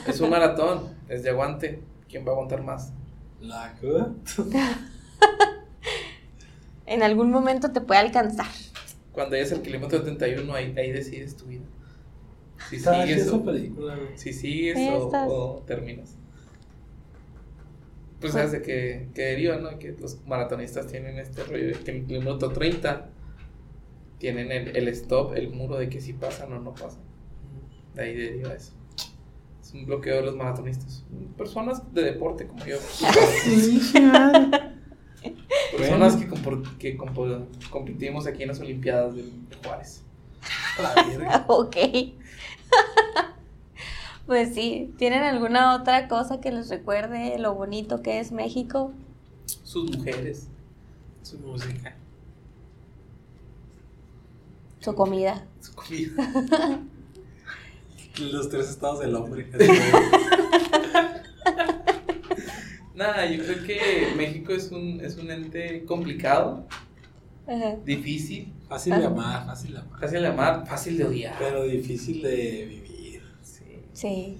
[0.06, 1.80] Es un maratón, es de aguante.
[2.08, 2.92] ¿Quién va a aguantar más?
[3.40, 3.74] ¿La?
[6.86, 8.46] En algún momento te puede alcanzar.
[9.12, 11.64] Cuando llegues al kilómetro 71, ahí, ahí decides tu vida.
[12.70, 13.44] Si sigues o,
[14.14, 14.78] si sigues
[15.66, 16.16] terminas.
[18.20, 19.78] Pues sabes de que, que deriva, ¿no?
[19.78, 23.10] Que los maratonistas tienen este rollo de que en el minuto 30
[24.18, 27.02] tienen el, el stop, el muro de que si pasan o no pasan.
[27.94, 28.72] De ahí deriva eso.
[29.68, 31.04] Es un bloqueo de los maratonistas.
[31.36, 32.78] Personas de deporte como yo.
[35.76, 36.96] Personas que, compor- que
[37.70, 39.30] competimos aquí en las Olimpiadas de
[39.62, 40.02] Juárez.
[41.48, 41.76] Ok.
[44.26, 48.92] pues sí, ¿tienen alguna otra cosa que les recuerde lo bonito que es México?
[49.64, 50.48] Sus mujeres.
[51.22, 51.94] Su música.
[54.80, 55.44] Su comida.
[55.60, 56.80] Su comida.
[58.20, 59.46] Los tres estados del hombre.
[62.94, 66.66] Nada, yo creo que México es un, es un ente complicado,
[67.46, 67.76] Ajá.
[67.84, 70.00] difícil, Fácil de amar, fácil de amar.
[70.00, 71.34] fácil de amar, fácil de odiar.
[71.38, 73.22] Pero difícil de vivir.
[73.42, 73.64] Sí.
[73.92, 74.36] Sí.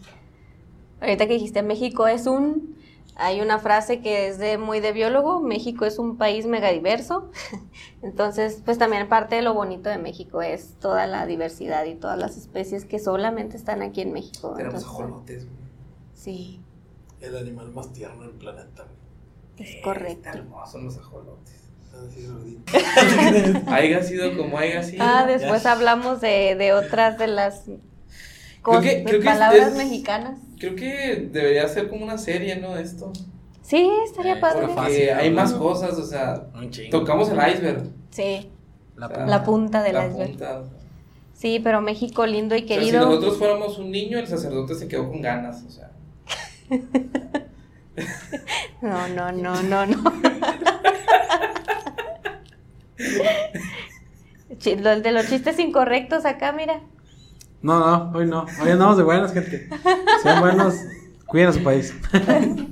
[1.01, 2.75] Ahorita que dijiste México es un,
[3.19, 7.31] hay una frase que es de muy de biólogo, México es un país megadiverso.
[8.03, 12.19] Entonces, pues también parte de lo bonito de México es toda la diversidad y todas
[12.19, 14.55] las especies que solamente están aquí en México.
[14.57, 15.45] Tenemos Entonces, ajolotes.
[15.45, 15.59] güey.
[16.15, 16.61] Sí,
[17.21, 18.85] El animal más tierno del planeta.
[18.85, 19.69] güey.
[19.69, 20.29] es Está correcto.
[20.31, 21.55] hermosos los ajolotes.
[21.99, 22.73] Gordito.
[23.73, 25.03] Haiga sido como haya sido.
[25.05, 25.73] Ah, después Ya.
[25.73, 27.65] hablamos de, de otras de las
[28.63, 30.39] Creo cos- que- creo que palabras es- mexicanas.
[30.59, 32.77] Creo que debería ser como una serie, ¿no?
[32.77, 33.13] Esto.
[33.63, 34.69] Sí, estaría Eh, padre.
[34.69, 36.47] Fácil, hay más cosas, o sea,
[36.91, 37.85] tocamos el iceberg.
[38.11, 38.51] Sí,
[38.97, 39.31] La O sea, punta.
[39.31, 40.31] La punta del la iceberg.
[40.31, 40.63] punta.
[41.35, 43.05] sí, pero México lindo y O sea, si querido.
[43.07, 45.91] nosotros fuéramos un niño, el sacerdote se quedó con ganas, o sea.
[48.81, 50.03] No, no, no, no, no.
[55.03, 56.81] De los chistes incorrectos acá, mira.
[57.61, 58.47] No, no, hoy no.
[58.63, 59.69] Hoy andamos de buenas, gente.
[60.23, 60.77] Sean buenos.
[61.27, 61.93] Cuiden a su país.
[62.13, 62.71] Ahí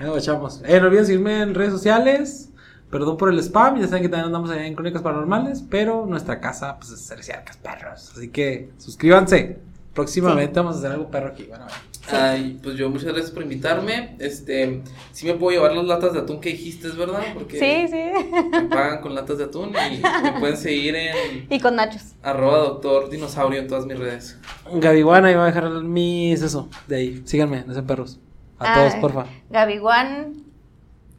[0.00, 0.60] nos guachamos.
[0.64, 2.50] Eh, no olviden seguirme en redes sociales.
[2.90, 3.78] Perdón por el spam.
[3.78, 5.62] Ya saben que también andamos allá en Crónicas Paranormales.
[5.70, 8.12] Pero nuestra casa, pues, es Cerciarcas Perros.
[8.16, 9.58] Así que suscríbanse.
[9.94, 11.44] Próximamente vamos a hacer algo perro aquí.
[11.44, 11.66] Bueno,
[12.10, 14.16] Ay, pues yo muchas gracias por invitarme.
[14.18, 17.22] Este, sí me puedo llevar las latas de atún que dijiste, ¿es verdad?
[17.32, 18.32] Porque Sí, sí.
[18.52, 22.14] me pagan con latas de atún y me pueden seguir en Y con nachos.
[22.22, 24.38] arroba doctor dinosaurio en todas mis redes.
[24.70, 26.42] Gabiwana, iba a dejar mis.
[26.42, 27.22] Eso, de ahí.
[27.24, 28.18] Síganme, no sean perros.
[28.58, 29.26] A Ah, todos, porfa.
[29.50, 30.34] Gabiwan.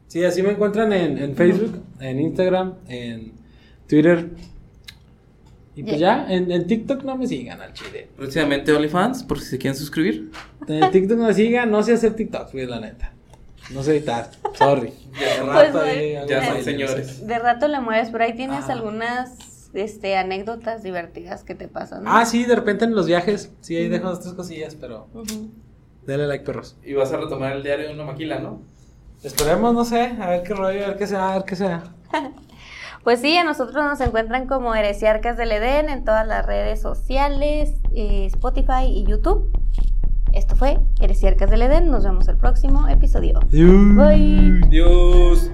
[0.08, 3.34] Sí, así me encuentran en, en Facebook, en Instagram, en
[3.90, 4.30] Twitter.
[5.76, 8.08] Y pues ya, en, en TikTok no me sigan al chile.
[8.16, 10.32] Próximamente OnlyFans, por si se quieren suscribir.
[10.68, 13.12] En TikTok no me sigan, no sé hacer TikTok, güey, la neta.
[13.72, 14.90] No sé editar, sorry.
[15.38, 16.64] Son, Pues, Rato algo ya son sé.
[16.64, 17.26] señores.
[17.28, 18.74] De rato le mueves, pero ahí tienes Ah.
[18.74, 22.04] algunas este, anécdotas divertidas que te pasan.
[22.04, 22.12] ¿no?
[22.14, 25.50] Ah, sí, de repente en los viajes, sí, ahí dejo tres cosillas, pero Ujú.
[26.06, 26.78] denle like, perros.
[26.86, 28.62] Y vas a retomar el diario de una maquila, ¿no?
[29.24, 31.84] Esperemos, no sé, a ver qué rollo, a ver qué sea, a ver qué sea.
[33.06, 37.76] Pues sí, a nosotros nos encuentran como Heresiarcas del Edén en todas las redes sociales,
[37.94, 39.56] eh, Spotify y YouTube.
[40.34, 41.92] Esto fue Heresiarcas del Edén.
[41.92, 43.42] Nos vemos el próximo episodio.
[43.52, 44.60] Bye.
[44.70, 45.52] Dios.